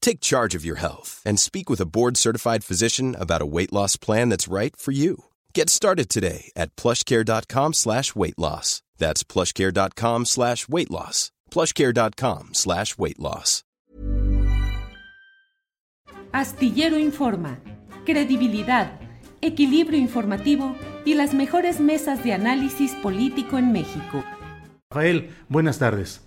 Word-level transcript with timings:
Take 0.00 0.20
charge 0.20 0.54
of 0.54 0.64
your 0.64 0.76
health 0.76 1.20
and 1.26 1.38
speak 1.38 1.68
with 1.68 1.80
a 1.80 1.86
board-certified 1.86 2.64
physician 2.64 3.14
about 3.14 3.42
a 3.42 3.46
weight 3.46 3.72
loss 3.72 3.96
plan 3.96 4.30
that's 4.30 4.48
right 4.48 4.74
for 4.74 4.92
you. 4.92 5.24
Get 5.54 5.68
started 5.68 6.08
today 6.08 6.50
at 6.56 6.74
plushcare.com 6.76 7.74
slash 7.74 8.14
weight 8.14 8.38
loss. 8.38 8.82
That's 8.96 9.22
plushcare.com 9.24 10.24
slash 10.24 10.68
weight 10.68 10.90
loss. 10.90 11.30
plushcare.com 11.50 12.54
slash 12.54 12.98
weight 12.98 13.18
loss. 13.18 13.64
Astillero 16.32 16.98
Informa, 16.98 17.58
credibilidad, 18.04 19.00
equilibrio 19.40 19.98
informativo 19.98 20.76
y 21.06 21.14
las 21.14 21.32
mejores 21.32 21.80
mesas 21.80 22.22
de 22.22 22.34
análisis 22.34 22.92
político 23.02 23.56
en 23.56 23.72
México. 23.72 24.22
Rafael, 24.90 25.30
buenas 25.48 25.78
tardes. 25.78 26.20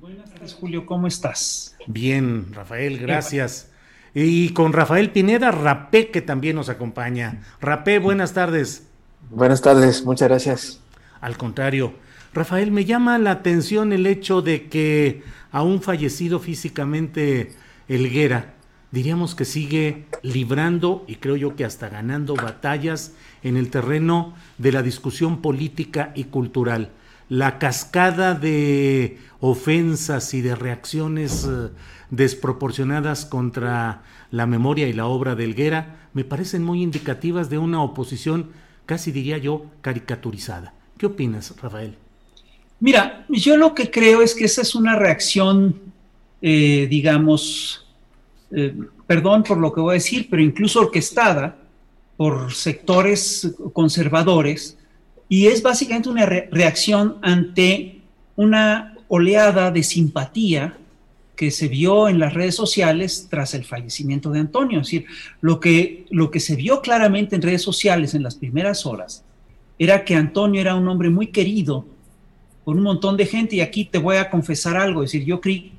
Buenas 0.00 0.30
tardes, 0.30 0.52
Julio, 0.52 0.84
¿cómo 0.84 1.06
estás? 1.06 1.74
Bien, 1.86 2.52
Rafael, 2.52 2.98
gracias. 2.98 3.70
Y 4.14 4.50
con 4.50 4.74
Rafael 4.74 5.10
Pineda, 5.10 5.50
Rapé, 5.50 6.10
que 6.10 6.20
también 6.20 6.56
nos 6.56 6.68
acompaña. 6.68 7.40
Rapé, 7.62 7.98
buenas 7.98 8.34
tardes. 8.34 8.88
Buenas 9.30 9.62
tardes, 9.62 10.04
muchas 10.04 10.28
gracias. 10.28 10.80
Al 11.22 11.38
contrario, 11.38 11.94
Rafael, 12.34 12.72
me 12.72 12.84
llama 12.84 13.16
la 13.18 13.30
atención 13.30 13.90
el 13.94 14.06
hecho 14.06 14.42
de 14.42 14.68
que 14.68 15.22
aún 15.50 15.80
fallecido 15.80 16.40
físicamente 16.40 17.54
Elguera, 17.88 18.54
diríamos 18.90 19.34
que 19.34 19.46
sigue 19.46 20.04
librando 20.22 21.04
y 21.08 21.16
creo 21.16 21.36
yo 21.36 21.56
que 21.56 21.64
hasta 21.64 21.88
ganando 21.88 22.34
batallas 22.34 23.14
en 23.42 23.56
el 23.56 23.70
terreno 23.70 24.34
de 24.58 24.72
la 24.72 24.82
discusión 24.82 25.40
política 25.40 26.12
y 26.14 26.24
cultural. 26.24 26.90
La 27.28 27.58
cascada 27.58 28.34
de 28.34 29.18
ofensas 29.40 30.32
y 30.34 30.42
de 30.42 30.54
reacciones 30.54 31.44
eh, 31.44 31.68
desproporcionadas 32.10 33.26
contra 33.26 34.02
la 34.30 34.46
memoria 34.46 34.88
y 34.88 34.92
la 34.92 35.06
obra 35.06 35.34
de 35.34 35.44
Elguera 35.44 36.08
me 36.14 36.24
parecen 36.24 36.62
muy 36.62 36.82
indicativas 36.82 37.50
de 37.50 37.58
una 37.58 37.82
oposición 37.82 38.50
casi 38.86 39.12
diría 39.12 39.36
yo 39.38 39.66
caricaturizada. 39.82 40.72
¿Qué 40.96 41.06
opinas, 41.06 41.54
Rafael? 41.60 41.96
Mira, 42.80 43.26
yo 43.28 43.56
lo 43.56 43.74
que 43.74 43.90
creo 43.90 44.22
es 44.22 44.34
que 44.34 44.44
esa 44.44 44.62
es 44.62 44.74
una 44.74 44.96
reacción, 44.96 45.80
eh, 46.40 46.86
digamos, 46.88 47.86
eh, 48.52 48.74
perdón 49.06 49.42
por 49.42 49.58
lo 49.58 49.72
que 49.72 49.80
voy 49.80 49.92
a 49.92 49.94
decir, 49.94 50.28
pero 50.30 50.42
incluso 50.42 50.80
orquestada 50.80 51.58
por 52.16 52.52
sectores 52.52 53.54
conservadores, 53.72 54.78
y 55.28 55.46
es 55.46 55.62
básicamente 55.62 56.08
una 56.08 56.26
re 56.26 56.48
reacción 56.52 57.16
ante 57.22 58.00
una 58.36 58.94
oleada 59.08 59.70
de 59.70 59.82
simpatía 59.82 60.76
que 61.36 61.50
se 61.50 61.68
vio 61.68 62.08
en 62.08 62.18
las 62.18 62.32
redes 62.32 62.54
sociales 62.54 63.26
tras 63.28 63.54
el 63.54 63.64
fallecimiento 63.64 64.30
de 64.30 64.40
Antonio. 64.40 64.80
Es 64.80 64.86
decir, 64.86 65.06
lo 65.40 65.60
que, 65.60 66.06
lo 66.10 66.30
que 66.30 66.40
se 66.40 66.56
vio 66.56 66.80
claramente 66.80 67.36
en 67.36 67.42
redes 67.42 67.62
sociales 67.62 68.14
en 68.14 68.22
las 68.22 68.36
primeras 68.36 68.86
horas 68.86 69.22
era 69.78 70.04
que 70.04 70.14
Antonio 70.14 70.60
era 70.60 70.74
un 70.74 70.88
hombre 70.88 71.10
muy 71.10 71.28
querido 71.28 71.86
por 72.64 72.76
un 72.76 72.82
montón 72.82 73.16
de 73.16 73.26
gente 73.26 73.56
y 73.56 73.60
aquí 73.60 73.84
te 73.84 73.98
voy 73.98 74.16
a 74.16 74.30
confesar 74.30 74.76
algo, 74.76 75.02
es 75.02 75.12
decir, 75.12 75.26
yo 75.26 75.40
creí, 75.40 75.72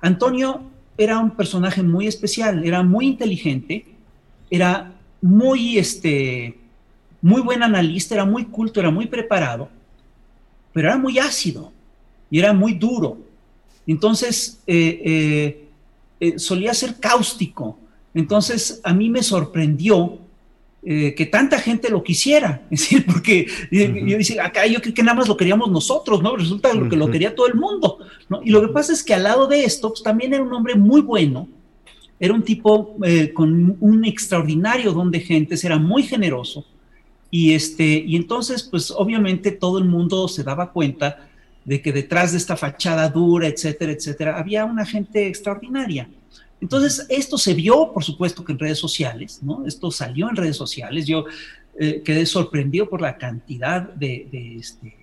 Antonio 0.00 0.62
era 0.98 1.18
un 1.18 1.30
personaje 1.30 1.82
muy 1.82 2.06
especial, 2.06 2.66
era 2.66 2.82
muy 2.82 3.06
inteligente, 3.06 3.86
era 4.50 4.92
muy, 5.22 5.78
este, 5.78 6.58
muy 7.24 7.40
buen 7.40 7.62
analista, 7.62 8.14
era 8.14 8.26
muy 8.26 8.44
culto, 8.44 8.80
era 8.80 8.90
muy 8.90 9.06
preparado, 9.06 9.70
pero 10.74 10.88
era 10.88 10.98
muy 10.98 11.18
ácido 11.18 11.72
y 12.30 12.38
era 12.38 12.52
muy 12.52 12.74
duro. 12.74 13.16
Entonces, 13.86 14.60
eh, 14.66 15.00
eh, 15.02 15.68
eh, 16.20 16.38
solía 16.38 16.74
ser 16.74 16.96
cáustico. 17.00 17.78
Entonces, 18.12 18.78
a 18.84 18.92
mí 18.92 19.08
me 19.08 19.22
sorprendió 19.22 20.18
que 20.82 21.26
tanta 21.32 21.58
gente 21.58 21.88
lo 21.88 22.02
quisiera. 22.02 22.60
Es 22.70 22.80
decir, 22.80 23.06
porque 23.06 23.46
yo 23.70 24.18
decía, 24.18 24.44
acá 24.44 24.66
yo 24.66 24.82
creo 24.82 24.92
que 24.92 25.02
nada 25.02 25.16
más 25.16 25.26
lo 25.26 25.38
queríamos 25.38 25.70
nosotros, 25.70 26.22
¿no? 26.22 26.36
Resulta 26.36 26.72
que 26.90 26.96
lo 26.96 27.10
quería 27.10 27.34
todo 27.34 27.46
el 27.46 27.54
mundo, 27.54 28.00
¿no? 28.28 28.42
Y 28.44 28.50
lo 28.50 28.60
que 28.60 28.68
pasa 28.68 28.92
es 28.92 29.02
que 29.02 29.14
al 29.14 29.22
lado 29.22 29.46
de 29.46 29.64
esto, 29.64 29.88
pues, 29.88 30.02
también 30.02 30.34
era 30.34 30.42
un 30.42 30.52
hombre 30.52 30.74
muy 30.74 31.00
bueno, 31.00 31.48
era 32.20 32.34
un 32.34 32.42
tipo 32.42 32.98
con 33.32 33.78
un 33.80 34.04
extraordinario 34.04 34.92
don 34.92 35.10
de 35.10 35.20
gentes, 35.20 35.64
era 35.64 35.78
muy 35.78 36.02
generoso. 36.02 36.66
Y, 37.36 37.52
este, 37.52 37.84
y 37.84 38.14
entonces, 38.14 38.62
pues 38.62 38.92
obviamente 38.92 39.50
todo 39.50 39.78
el 39.78 39.86
mundo 39.86 40.28
se 40.28 40.44
daba 40.44 40.70
cuenta 40.70 41.28
de 41.64 41.82
que 41.82 41.92
detrás 41.92 42.30
de 42.30 42.38
esta 42.38 42.56
fachada 42.56 43.08
dura, 43.08 43.48
etcétera, 43.48 43.90
etcétera, 43.90 44.38
había 44.38 44.64
una 44.64 44.86
gente 44.86 45.26
extraordinaria. 45.26 46.08
Entonces, 46.60 47.04
esto 47.08 47.36
se 47.36 47.54
vio, 47.54 47.90
por 47.92 48.04
supuesto, 48.04 48.44
que 48.44 48.52
en 48.52 48.60
redes 48.60 48.78
sociales, 48.78 49.40
¿no? 49.42 49.66
Esto 49.66 49.90
salió 49.90 50.30
en 50.30 50.36
redes 50.36 50.56
sociales. 50.56 51.08
Yo 51.08 51.24
eh, 51.76 52.02
quedé 52.04 52.24
sorprendido 52.24 52.88
por 52.88 53.02
la 53.02 53.18
cantidad 53.18 53.82
de, 53.82 54.28
de, 54.30 54.54
este, 54.54 54.96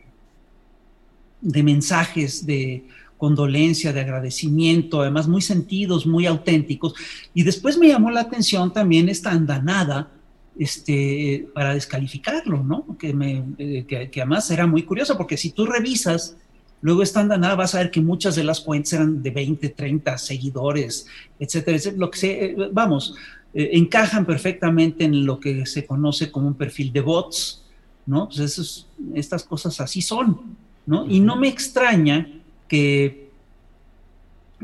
de 1.41 1.63
mensajes 1.63 2.45
de 2.45 2.85
condolencia, 3.17 3.91
de 3.91 3.99
agradecimiento, 3.99 5.01
además 5.01 5.27
muy 5.27 5.41
sentidos, 5.41 6.05
muy 6.05 6.27
auténticos. 6.27 6.93
Y 7.33 7.43
después 7.43 7.77
me 7.77 7.89
llamó 7.89 8.09
la 8.09 8.21
atención 8.21 8.71
también 8.71 9.09
esta 9.09 9.31
andanada 9.31 10.09
este, 10.57 11.47
para 11.53 11.73
descalificarlo, 11.73 12.63
¿no? 12.63 12.97
Que, 12.97 13.13
me, 13.13 13.43
eh, 13.57 13.85
que, 13.87 14.21
además 14.21 14.49
era 14.51 14.67
muy 14.67 14.83
curioso, 14.83 15.17
porque 15.17 15.37
si 15.37 15.51
tú 15.51 15.65
revisas 15.65 16.37
Luego 16.81 17.03
esta 17.03 17.19
andanada 17.19 17.55
vas 17.55 17.75
a 17.75 17.79
ver 17.79 17.91
que 17.91 18.01
muchas 18.01 18.35
de 18.35 18.43
las 18.43 18.59
cuentas 18.59 18.93
eran 18.93 19.21
de 19.21 19.29
20, 19.29 19.69
30 19.69 20.17
seguidores, 20.17 21.05
etcétera, 21.39 21.77
etcétera. 21.77 21.99
Lo 21.99 22.09
que 22.09 22.17
se, 22.17 22.45
eh, 22.45 22.55
vamos, 22.71 23.15
eh, 23.53 23.69
encajan 23.73 24.25
perfectamente 24.25 25.05
en 25.05 25.25
lo 25.25 25.39
que 25.39 25.65
se 25.65 25.85
conoce 25.85 26.31
como 26.31 26.47
un 26.47 26.55
perfil 26.55 26.91
de 26.91 27.01
bots, 27.01 27.63
¿no? 28.05 28.27
Pues 28.27 28.87
estas 29.13 29.43
cosas 29.43 29.79
así 29.79 30.01
son, 30.01 30.57
¿no? 30.87 31.05
Y 31.07 31.19
no 31.19 31.35
me 31.35 31.49
extraña 31.49 32.27
que, 32.67 33.29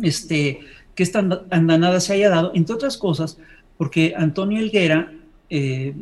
este, 0.01 0.61
que 0.95 1.03
esta 1.03 1.19
andanada 1.51 1.99
se 1.99 2.13
haya 2.13 2.29
dado, 2.29 2.51
entre 2.55 2.73
otras 2.73 2.97
cosas, 2.97 3.37
porque 3.77 4.15
Antonio 4.17 4.59
Elguera 4.59 5.13
eh, 5.49 5.95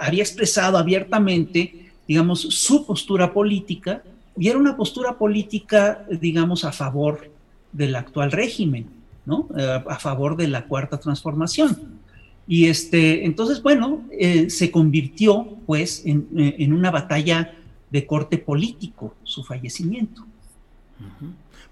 había 0.00 0.22
expresado 0.22 0.78
abiertamente, 0.78 1.90
digamos, 2.06 2.40
su 2.40 2.84
postura 2.86 3.32
política 3.32 4.02
y 4.36 4.48
era 4.48 4.58
una 4.58 4.76
postura 4.76 5.18
política, 5.18 6.04
digamos, 6.20 6.64
a 6.64 6.72
favor 6.72 7.30
del 7.72 7.96
actual 7.96 8.32
régimen, 8.32 8.86
¿no? 9.26 9.48
Eh, 9.56 9.82
a 9.88 9.98
favor 9.98 10.36
de 10.36 10.48
la 10.48 10.66
cuarta 10.66 10.98
transformación. 10.98 11.98
Y 12.46 12.66
este, 12.66 13.26
entonces, 13.26 13.62
bueno, 13.62 14.04
eh, 14.10 14.48
se 14.48 14.70
convirtió, 14.70 15.58
pues, 15.66 16.02
en, 16.06 16.28
en, 16.34 16.72
una 16.72 16.90
batalla 16.90 17.54
de 17.90 18.06
corte 18.06 18.38
político, 18.38 19.14
su 19.22 19.44
fallecimiento. 19.44 20.24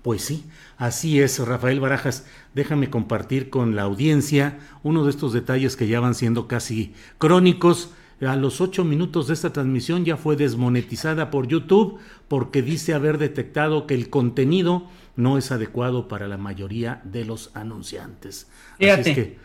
Pues 0.07 0.23
sí, 0.23 0.45
así 0.79 1.21
es, 1.21 1.41
Rafael 1.41 1.81
Barajas. 1.81 2.27
Déjame 2.55 2.91
compartir 2.91 3.51
con 3.51 3.75
la 3.75 3.83
audiencia 3.83 4.57
uno 4.85 5.03
de 5.03 5.11
estos 5.11 5.33
detalles 5.33 5.75
que 5.75 5.89
ya 5.89 5.99
van 5.99 6.15
siendo 6.15 6.47
casi 6.47 6.95
crónicos 7.19 7.91
a 8.21 8.37
los 8.37 8.61
ocho 8.61 8.85
minutos 8.85 9.27
de 9.27 9.35
esta 9.35 9.53
transmisión 9.53 10.05
ya 10.05 10.17
fue 10.17 10.37
desmonetizada 10.37 11.29
por 11.29 11.49
YouTube 11.49 11.99
porque 12.29 12.63
dice 12.63 12.95
haber 12.95 13.19
detectado 13.19 13.89
que 13.89 13.95
el 13.95 14.09
contenido 14.09 14.89
no 15.17 15.39
es 15.39 15.51
adecuado 15.51 16.07
para 16.07 16.29
la 16.29 16.37
mayoría 16.37 17.01
de 17.03 17.25
los 17.25 17.51
anunciantes. 17.55 18.47
Así 18.77 18.85
es 18.85 19.05
que 19.09 19.39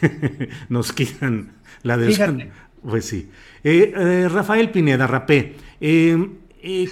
nos 0.70 0.94
quitan 0.94 1.52
la 1.82 1.98
de... 1.98 2.52
Pues 2.80 3.04
sí. 3.04 3.28
Eh, 3.62 3.92
eh, 3.94 4.28
Rafael 4.30 4.70
Pineda, 4.70 5.06
Rapé, 5.06 5.56
eh, 5.78 6.16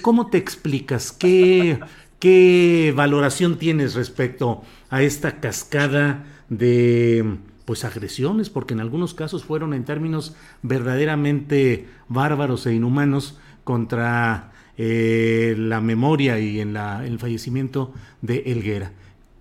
¿cómo 0.02 0.28
te 0.28 0.36
explicas? 0.36 1.10
¿Qué, 1.10 1.78
¿Qué 2.24 2.94
valoración 2.96 3.58
tienes 3.58 3.94
respecto 3.94 4.62
a 4.88 5.02
esta 5.02 5.40
cascada 5.40 6.24
de 6.48 7.36
pues 7.66 7.84
agresiones, 7.84 8.48
porque 8.48 8.72
en 8.72 8.80
algunos 8.80 9.12
casos 9.12 9.44
fueron 9.44 9.74
en 9.74 9.84
términos 9.84 10.34
verdaderamente 10.62 11.86
bárbaros 12.08 12.64
e 12.64 12.72
inhumanos 12.72 13.38
contra 13.62 14.52
eh, 14.78 15.54
la 15.58 15.82
memoria 15.82 16.38
y 16.38 16.60
en 16.60 16.72
la, 16.72 17.04
el 17.04 17.18
fallecimiento 17.18 17.92
de 18.22 18.38
Elguera. 18.46 18.92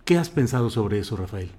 ¿Qué 0.04 0.18
has 0.18 0.30
pensado 0.30 0.70
sobre 0.70 1.00
eso, 1.00 1.16
Rafael? 1.16 1.52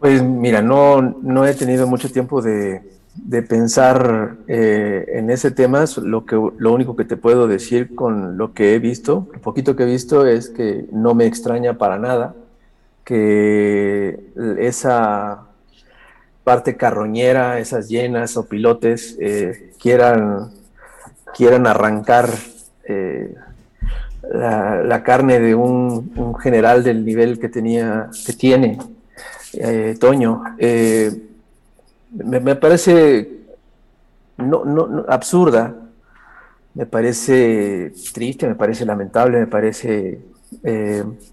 Pues 0.00 0.20
mira, 0.20 0.62
no, 0.62 1.00
no 1.00 1.46
he 1.46 1.54
tenido 1.54 1.86
mucho 1.86 2.10
tiempo 2.10 2.42
de, 2.42 2.82
de 3.14 3.42
pensar 3.42 4.36
eh, 4.48 5.04
en 5.08 5.30
ese 5.30 5.50
tema. 5.50 5.84
Lo, 6.02 6.26
que, 6.26 6.34
lo 6.34 6.72
único 6.72 6.96
que 6.96 7.04
te 7.04 7.16
puedo 7.16 7.46
decir 7.46 7.94
con 7.94 8.36
lo 8.36 8.52
que 8.52 8.74
he 8.74 8.78
visto, 8.78 9.28
lo 9.32 9.40
poquito 9.40 9.76
que 9.76 9.84
he 9.84 9.86
visto, 9.86 10.26
es 10.26 10.50
que 10.50 10.86
no 10.92 11.14
me 11.14 11.26
extraña 11.26 11.78
para 11.78 11.98
nada 11.98 12.34
que 13.04 14.18
esa 14.58 15.42
parte 16.42 16.76
carroñera, 16.76 17.58
esas 17.58 17.88
llenas 17.88 18.36
o 18.36 18.46
pilotes 18.46 19.16
eh, 19.20 19.72
quieran, 19.78 20.52
quieran 21.36 21.66
arrancar 21.66 22.30
eh, 22.88 23.34
la, 24.32 25.02
carne 25.02 25.38
de 25.38 25.54
un, 25.54 26.34
general 26.36 26.82
del 26.82 27.04
nivel 27.04 27.38
que 27.38 27.50
tenía, 27.50 28.08
que 28.26 28.32
tiene 28.32 28.78
Toño. 30.00 30.42
Me, 32.14 32.54
parece 32.54 33.28
no, 34.36 34.64
no, 34.64 35.04
absurda, 35.08 35.74
me 36.74 36.86
parece 36.86 37.92
triste, 38.12 38.46
me 38.46 38.54
parece 38.54 38.84
lamentable, 38.84 39.40
me 39.40 39.46
parece, 39.46 40.20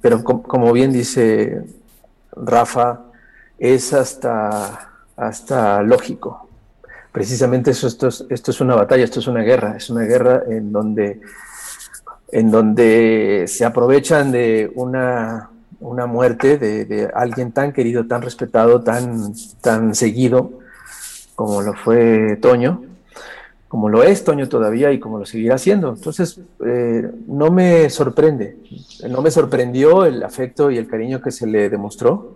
pero 0.01 0.23
como 0.23 0.71
bien 0.73 0.91
dice 0.91 1.63
Rafa, 2.35 3.01
es 3.59 3.93
hasta 3.93 4.91
hasta 5.21 5.83
lógico. 5.83 6.49
Precisamente 7.11 7.71
eso, 7.71 7.87
esto, 7.87 8.07
es, 8.07 8.25
esto 8.29 8.51
es 8.51 8.61
una 8.61 8.75
batalla, 8.75 9.03
esto 9.03 9.19
es 9.19 9.27
una 9.27 9.41
guerra, 9.41 9.75
es 9.77 9.89
una 9.89 10.01
guerra 10.01 10.43
en 10.47 10.71
donde, 10.71 11.21
en 12.31 12.49
donde 12.49 13.45
se 13.47 13.65
aprovechan 13.65 14.31
de 14.31 14.71
una, 14.75 15.49
una 15.79 16.05
muerte 16.07 16.57
de, 16.57 17.11
alguien 17.13 17.51
tan 17.51 17.71
querido, 17.73 18.07
tan 18.07 18.21
respetado, 18.21 18.81
tan, 18.81 19.33
tan 19.61 19.93
seguido 19.93 20.60
como 21.35 21.61
lo 21.61 21.73
fue 21.73 22.37
Toño, 22.41 22.83
como 23.67 23.87
lo 23.87 24.03
es 24.03 24.23
Toño 24.23 24.49
todavía 24.49 24.91
y 24.91 24.99
como 24.99 25.17
lo 25.17 25.25
seguirá 25.25 25.57
siendo. 25.57 25.89
Entonces, 25.89 26.39
eh, 26.65 27.09
no 27.27 27.51
me 27.51 27.89
sorprende, 27.89 28.57
no 29.09 29.21
me 29.21 29.31
sorprendió 29.31 30.05
el 30.05 30.21
afecto 30.23 30.71
y 30.71 30.77
el 30.77 30.87
cariño 30.87 31.21
que 31.21 31.31
se 31.31 31.47
le 31.47 31.69
demostró 31.69 32.35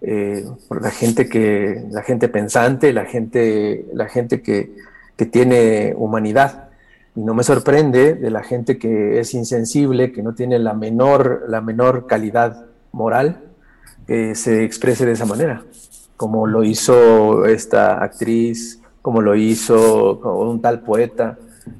eh, 0.00 0.46
por 0.68 0.80
la 0.80 0.90
gente 0.90 1.28
que, 1.28 1.84
la 1.90 2.02
gente 2.02 2.28
pensante, 2.28 2.92
la 2.92 3.04
gente, 3.04 3.86
la 3.92 4.08
gente 4.08 4.40
que, 4.42 4.74
que, 5.16 5.26
tiene 5.26 5.94
humanidad. 5.96 6.68
Y 7.16 7.20
no 7.20 7.34
me 7.34 7.42
sorprende 7.42 8.14
de 8.14 8.30
la 8.30 8.42
gente 8.42 8.78
que 8.78 9.20
es 9.20 9.34
insensible, 9.34 10.12
que 10.12 10.22
no 10.22 10.34
tiene 10.34 10.58
la 10.58 10.72
menor, 10.72 11.44
la 11.48 11.60
menor 11.60 12.06
calidad 12.06 12.66
moral, 12.92 13.42
que 14.06 14.34
se 14.34 14.64
exprese 14.64 15.04
de 15.04 15.12
esa 15.12 15.26
manera, 15.26 15.64
como 16.20 16.46
lo 16.46 16.62
hizo 16.64 17.46
esta 17.46 18.04
actriz, 18.04 18.78
como 19.00 19.22
lo 19.22 19.34
hizo 19.34 20.18
un 20.18 20.60
tal 20.60 20.82
poeta, 20.82 21.38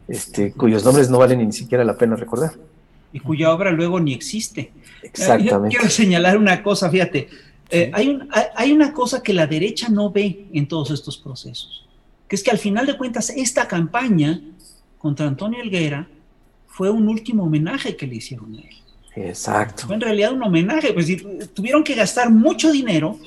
este, 0.09 0.53
cuyos 0.53 0.83
nombres 0.83 1.11
no 1.11 1.19
valen 1.19 1.47
ni 1.47 1.53
siquiera 1.53 1.85
la 1.85 1.99
pena 1.99 2.17
recordar. 2.17 2.53
Y 3.13 3.21
cuya 3.21 3.53
obra 3.53 3.71
luego 3.71 4.01
ni 4.01 4.15
existe. 4.15 4.73
Exactamente. 5.03 5.77
quiero 5.77 5.91
señalar 5.91 6.39
una 6.39 6.63
cosa, 6.63 6.89
fíjate, 6.89 7.29
eh, 7.69 7.91
hay, 7.93 8.19
hay, 8.57 8.73
una 8.73 8.95
cosa 8.95 9.23
que 9.23 9.35
la 9.35 9.47
derecha 9.47 9.91
no 9.91 10.11
ve 10.11 10.47
en 10.55 10.67
todos 10.67 10.91
estos 10.91 11.19
procesos, 11.19 11.87
que 12.27 12.35
es 12.35 12.43
que 12.43 12.51
al 12.51 12.57
final 12.57 12.87
de 12.87 12.97
cuentas 12.97 13.29
esta 13.29 13.69
campaña 13.69 14.41
contra 14.97 15.27
Antonio 15.27 15.61
Elguera 15.61 16.09
fue 16.67 16.89
un 16.89 17.09
último 17.09 17.45
homenaje 17.45 17.95
que 17.95 18.07
le 18.07 18.15
hicieron 18.15 18.55
a 18.55 18.61
él. 18.61 18.77
Exacto. 19.17 19.87
Fue 19.87 19.97
en 19.97 20.01
realidad 20.01 20.33
un 20.33 20.43
homenaje, 20.43 20.95
pues 20.95 21.09
tuvieron 21.53 21.85
que 21.85 21.95
gastar 21.95 22.31
mucho 22.31 22.73
dinero 22.73 23.19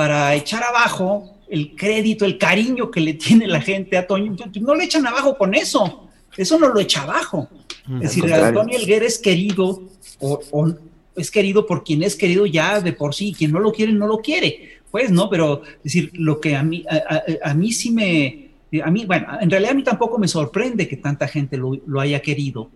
para 0.00 0.34
echar 0.34 0.62
abajo 0.62 1.36
el 1.46 1.76
crédito, 1.76 2.24
el 2.24 2.38
cariño 2.38 2.90
que 2.90 3.02
le 3.02 3.12
tiene 3.12 3.46
la 3.46 3.60
gente 3.60 3.98
a 3.98 4.00
Antonio. 4.00 4.34
No 4.62 4.74
le 4.74 4.84
echan 4.84 5.06
abajo 5.06 5.36
con 5.36 5.54
eso, 5.54 6.08
eso 6.38 6.58
no 6.58 6.68
lo 6.68 6.80
echa 6.80 7.02
abajo. 7.02 7.50
Es 7.96 8.16
decir, 8.16 8.32
Antonio 8.32 8.78
Elguera 8.78 9.04
es 9.04 9.18
querido 9.18 9.82
o, 10.18 10.40
o, 10.52 10.74
es 11.16 11.30
querido 11.30 11.66
por 11.66 11.84
quien 11.84 12.02
es 12.02 12.16
querido 12.16 12.46
ya 12.46 12.80
de 12.80 12.94
por 12.94 13.14
sí, 13.14 13.34
quien 13.36 13.52
no 13.52 13.60
lo 13.60 13.72
quiere, 13.72 13.92
no 13.92 14.06
lo 14.06 14.20
quiere. 14.20 14.78
Pues 14.90 15.10
no, 15.10 15.28
pero 15.28 15.64
es 15.64 15.82
decir, 15.84 16.10
lo 16.14 16.40
que 16.40 16.56
a 16.56 16.62
mí, 16.62 16.82
a, 17.42 17.52
mí 17.52 17.70
sí 17.70 17.90
me, 17.90 18.52
a 18.82 18.90
mí, 18.90 19.04
bueno, 19.04 19.26
en 19.38 19.50
realidad 19.50 19.72
a 19.72 19.76
mí 19.76 19.82
tampoco 19.82 20.16
me 20.16 20.28
sorprende 20.28 20.88
que 20.88 20.96
tanta 20.96 21.28
gente 21.28 21.58
lo, 21.58 22.00
haya 22.00 22.22
querido, 22.22 22.70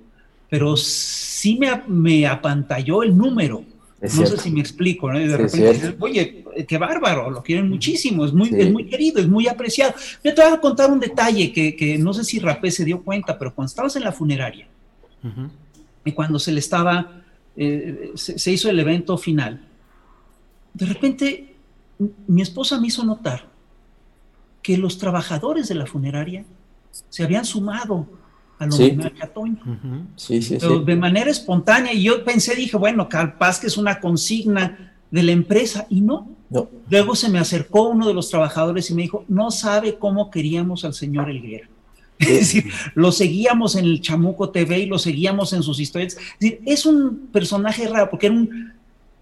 pero 0.50 0.76
sí 0.76 1.56
me, 1.58 1.70
me 1.86 2.26
apantalló 2.26 3.02
el 3.02 3.16
número. 3.16 3.64
No 4.04 4.26
sé 4.26 4.36
si 4.36 4.50
me 4.50 4.60
explico, 4.60 5.10
¿no? 5.10 5.18
de 5.18 5.36
repente 5.36 5.96
oye, 5.98 6.44
qué 6.68 6.78
bárbaro, 6.78 7.30
lo 7.30 7.42
quieren 7.42 7.68
muchísimo, 7.68 8.24
es 8.24 8.32
muy, 8.32 8.50
es 8.54 8.70
muy 8.70 8.86
querido, 8.86 9.20
es 9.20 9.28
muy 9.28 9.48
apreciado. 9.48 9.94
Me 10.22 10.32
te 10.32 10.42
voy 10.42 10.52
a 10.52 10.60
contar 10.60 10.90
un 10.90 11.00
detalle 11.00 11.52
que, 11.52 11.74
que 11.74 11.96
no 11.98 12.12
sé 12.12 12.24
si 12.24 12.38
Rapé 12.38 12.70
se 12.70 12.84
dio 12.84 13.02
cuenta, 13.02 13.38
pero 13.38 13.54
cuando 13.54 13.68
estabas 13.68 13.96
en 13.96 14.04
la 14.04 14.12
funeraria, 14.12 14.68
y 16.04 16.12
cuando 16.12 16.38
se 16.38 16.52
le 16.52 16.60
estaba 16.60 17.22
eh, 17.56 18.12
se, 18.14 18.50
hizo 18.50 18.68
el 18.68 18.78
evento 18.78 19.16
final, 19.16 19.60
de 20.74 20.86
repente 20.86 21.54
mi 22.26 22.42
esposa 22.42 22.80
me 22.80 22.88
hizo 22.88 23.04
notar 23.04 23.48
que 24.60 24.76
los 24.76 24.98
trabajadores 24.98 25.68
de 25.68 25.76
la 25.76 25.86
funeraria 25.86 26.44
se 27.08 27.22
habían 27.22 27.44
sumado 27.44 28.08
al 28.64 28.72
homenaje 28.72 29.22
a 29.22 29.26
Toño. 29.26 29.58
sí, 30.16 30.42
sí, 30.42 30.58
de 30.58 30.96
manera 30.96 31.30
espontánea. 31.30 31.92
Y 31.92 32.02
yo 32.02 32.24
pensé, 32.24 32.54
dije, 32.54 32.76
bueno, 32.76 33.08
capaz 33.08 33.60
que 33.60 33.68
es 33.68 33.76
una 33.76 34.00
consigna 34.00 34.94
de 35.10 35.22
la 35.22 35.32
empresa. 35.32 35.86
Y 35.88 36.00
no. 36.00 36.28
no. 36.50 36.68
Luego 36.90 37.14
se 37.14 37.28
me 37.28 37.38
acercó 37.38 37.88
uno 37.88 38.06
de 38.06 38.14
los 38.14 38.28
trabajadores 38.28 38.90
y 38.90 38.94
me 38.94 39.02
dijo, 39.02 39.24
no 39.28 39.50
sabe 39.50 39.98
cómo 39.98 40.30
queríamos 40.30 40.84
al 40.84 40.94
señor 40.94 41.30
Elguera. 41.30 41.68
Es 42.18 42.28
decir, 42.28 42.70
lo 42.94 43.10
seguíamos 43.10 43.74
en 43.76 43.86
el 43.86 44.00
Chamuco 44.00 44.50
TV 44.50 44.80
y 44.80 44.86
lo 44.86 44.98
seguíamos 44.98 45.52
en 45.52 45.62
sus 45.62 45.80
historias. 45.80 46.14
Es 46.14 46.38
decir, 46.38 46.60
es 46.64 46.86
un 46.86 47.28
personaje 47.32 47.88
raro 47.88 48.08
porque 48.08 48.26
era 48.26 48.36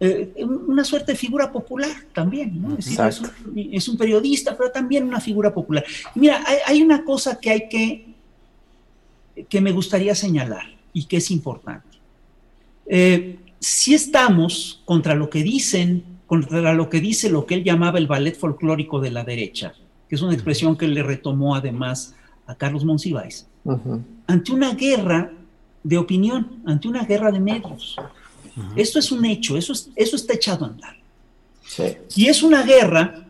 eh, 0.05 0.45
una 0.67 0.83
suerte 0.83 1.13
de 1.13 1.19
figura 1.19 1.53
popular 1.53 1.93
también, 2.13 2.61
¿no? 2.61 2.77
Es, 2.77 2.89
es, 2.89 3.89
un, 3.89 3.97
periodista, 3.97 4.57
pero 4.57 4.73
también 4.73 5.05
una 5.05 5.21
figura 5.21 5.55
popular. 5.55 5.85
mira, 6.17 6.45
hay, 6.67 6.83
una 6.83 7.05
cosa 7.05 7.39
que 7.39 7.51
hay 7.51 7.69
que, 7.69 8.12
que 9.49 9.61
me 9.61 9.73
gustaría 9.73 10.15
señalar 10.15 10.65
y 10.93 11.05
que 11.05 11.19
es 11.19 11.31
importante. 11.31 11.99
Eh, 12.87 13.39
si 13.59 13.95
estamos 13.95 14.83
contra 14.85 15.15
lo 15.15 15.31
que 15.31 15.43
dicen, 15.43 16.05
contra 16.27 16.75
lo 16.75 16.89
que 16.91 17.01
dice 17.01 17.31
lo 17.31 17.47
que 17.47 17.55
él 17.55 17.65
llamaba 17.65 17.99
el 17.99 18.07
ballet 18.07 18.37
folclórico 18.37 19.01
de 19.01 19.11
la 19.11 19.25
derecha, 19.25 19.75
que 20.09 20.17
es 20.17 20.23
una 20.23 20.35
expresión 20.35 20.77
que 20.77 20.89
le 20.89 21.03
retomó 21.03 21.55
además 21.55 22.15
a 22.47 22.55
Carlos 22.55 22.85
Monsiváis, 22.85 23.47
ante 24.27 24.53
una 24.53 24.75
guerra 24.75 25.33
de 25.83 25.99
opinión, 25.99 26.63
ante 26.67 26.89
una 26.89 27.05
guerra 27.05 27.31
de 27.31 27.41
medios. 27.41 27.97
Esto 28.77 28.99
es 28.99 29.13
un 29.13 29.25
hecho, 29.25 29.57
eso, 29.57 29.73
eso 29.95 30.17
está 30.17 30.35
echado 30.35 30.65
a 30.65 30.69
andar. 30.69 30.97
Y 32.15 32.27
es 32.27 32.43
una 32.43 32.63
guerra, 32.63 33.27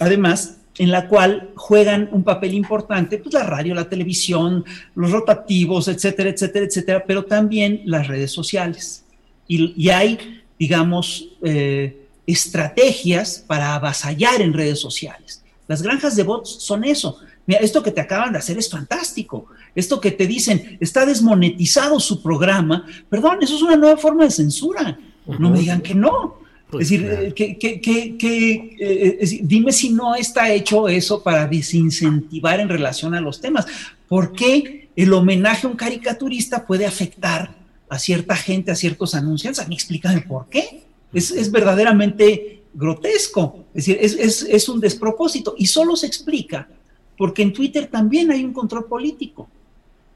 además, 0.00 0.57
en 0.78 0.92
la 0.92 1.08
cual 1.08 1.50
juegan 1.56 2.08
un 2.12 2.22
papel 2.22 2.54
importante 2.54 3.18
pues, 3.18 3.34
la 3.34 3.42
radio, 3.42 3.74
la 3.74 3.88
televisión, 3.88 4.64
los 4.94 5.10
rotativos, 5.10 5.88
etcétera, 5.88 6.30
etcétera, 6.30 6.66
etcétera, 6.66 7.04
pero 7.06 7.24
también 7.24 7.82
las 7.84 8.06
redes 8.06 8.30
sociales. 8.30 9.04
Y, 9.48 9.88
hay, 9.88 10.42
digamos, 10.58 11.30
eh, 11.42 12.06
estrategias 12.26 13.42
para 13.46 13.74
avasallar 13.74 14.40
en 14.40 14.52
redes 14.52 14.78
sociales. 14.78 15.42
Las 15.66 15.82
granjas 15.82 16.16
de 16.16 16.22
bots 16.22 16.50
son 16.60 16.84
eso. 16.84 17.18
Mira, 17.46 17.60
esto 17.60 17.82
que 17.82 17.90
te 17.90 18.00
acaban 18.00 18.32
de 18.32 18.38
hacer 18.38 18.58
es 18.58 18.70
fantástico. 18.70 19.46
Esto 19.74 20.00
que 20.00 20.10
te 20.10 20.26
dicen, 20.26 20.76
está 20.80 21.06
desmonetizado 21.06 21.98
su 21.98 22.22
programa. 22.22 22.86
Perdón, 23.08 23.38
eso 23.40 23.56
es 23.56 23.62
una 23.62 23.76
nueva 23.76 23.96
forma 23.96 24.24
de 24.24 24.30
censura. 24.30 24.98
No 25.26 25.50
me 25.50 25.58
digan 25.58 25.80
que 25.80 25.94
no. 25.94 26.40
Pues 26.70 26.90
es, 26.90 27.02
decir, 27.02 27.34
que, 27.34 29.40
dime 29.42 29.72
si 29.72 29.90
no 29.90 30.14
está 30.14 30.52
hecho 30.52 30.86
eso 30.86 31.22
para 31.22 31.46
desincentivar 31.46 32.60
en 32.60 32.68
relación 32.68 33.14
a 33.14 33.20
los 33.20 33.40
temas. 33.40 33.66
¿Por 34.06 34.32
qué 34.32 34.88
el 34.94 35.12
homenaje 35.14 35.66
a 35.66 35.70
un 35.70 35.76
caricaturista 35.76 36.66
puede 36.66 36.84
afectar 36.84 37.56
a 37.88 37.98
cierta 37.98 38.36
gente, 38.36 38.70
a 38.70 38.74
ciertos 38.74 39.14
anunciantes? 39.14 39.64
A 39.64 39.68
mí 39.68 39.74
explícame 39.74 40.20
por 40.20 40.48
qué. 40.48 40.82
Es, 41.14 41.50
verdaderamente 41.50 42.62
grotesco. 42.74 43.64
Es 43.72 43.86
decir, 43.86 43.98
es, 44.00 44.68
un 44.68 44.78
despropósito. 44.78 45.54
Y 45.56 45.66
solo 45.66 45.96
se 45.96 46.06
explica 46.06 46.68
porque 47.16 47.42
en 47.42 47.54
Twitter 47.54 47.86
también 47.86 48.30
hay 48.30 48.44
un 48.44 48.52
control 48.52 48.84
político. 48.84 49.48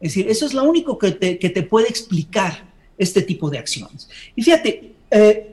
Es 0.01 0.11
decir, 0.11 0.29
eso 0.29 0.45
es 0.45 0.53
lo 0.53 0.65
único 0.65 0.99
que 0.99 1.13
te, 1.13 1.63
puede 1.63 1.89
explicar 1.89 2.71
este 2.99 3.23
tipo 3.23 3.49
de 3.49 3.59
acciones. 3.59 4.11
Y 4.37 4.43
fíjate, 4.43 4.93
eh, 5.11 5.52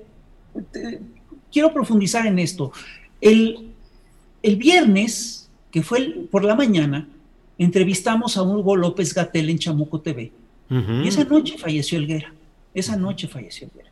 quiero 1.51 1.73
profundizar 1.73 2.25
en 2.25 2.39
esto. 2.39 2.71
El, 3.21 3.71
viernes, 4.41 5.49
que 5.71 5.83
fue 5.83 6.27
por 6.31 6.43
la 6.43 6.55
mañana, 6.55 7.07
entrevistamos 7.57 8.37
a 8.37 8.43
Hugo 8.43 8.75
López 8.75 9.13
Gatel 9.13 9.49
en 9.49 9.59
Chamuco 9.59 9.99
TV. 10.01 10.31
Y 10.69 11.07
esa 11.07 11.23
noche 11.23 11.57
falleció 11.57 11.97
Elguera. 11.97 12.31
Esa 12.73 12.95
noche 12.95 13.27
falleció 13.27 13.67
Elguera. 13.67 13.89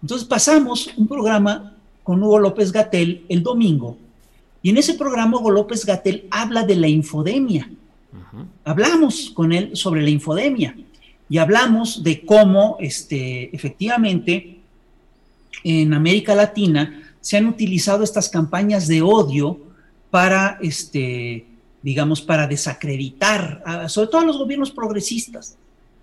Entonces 0.00 0.26
pasamos 0.26 0.90
un 0.96 1.08
programa 1.08 1.74
con 2.02 2.22
Hugo 2.22 2.38
López 2.38 2.70
Gatel 2.70 3.24
el 3.28 3.42
domingo. 3.42 3.98
Y 4.62 4.70
en 4.70 4.78
ese 4.78 4.94
programa 4.94 5.38
Hugo 5.38 5.50
López 5.50 5.84
Gatel 5.84 6.26
habla 6.30 6.64
de 6.64 6.76
la 6.76 6.88
infodemia. 6.88 7.68
Hablamos 8.64 9.30
con 9.30 9.52
él 9.52 9.76
sobre 9.76 10.02
la 10.02 10.10
infodemia 10.10 10.76
y 11.28 11.38
hablamos 11.38 12.02
de 12.02 12.24
cómo 12.24 12.76
este, 12.80 13.54
efectivamente 13.54 14.53
en 15.62 15.94
América 15.94 16.34
Latina 16.34 17.02
se 17.20 17.36
han 17.36 17.46
utilizado 17.46 18.04
estas 18.04 18.28
campañas 18.28 18.86
de 18.86 19.00
odio 19.00 19.58
para, 20.10 20.58
este, 20.62 21.46
digamos, 21.82 22.20
para 22.22 22.46
desacreditar, 22.46 23.62
sobre 23.88 24.08
todo 24.08 24.20
a 24.20 24.24
los 24.26 24.38
gobiernos 24.38 24.70
progresistas. 24.70 25.56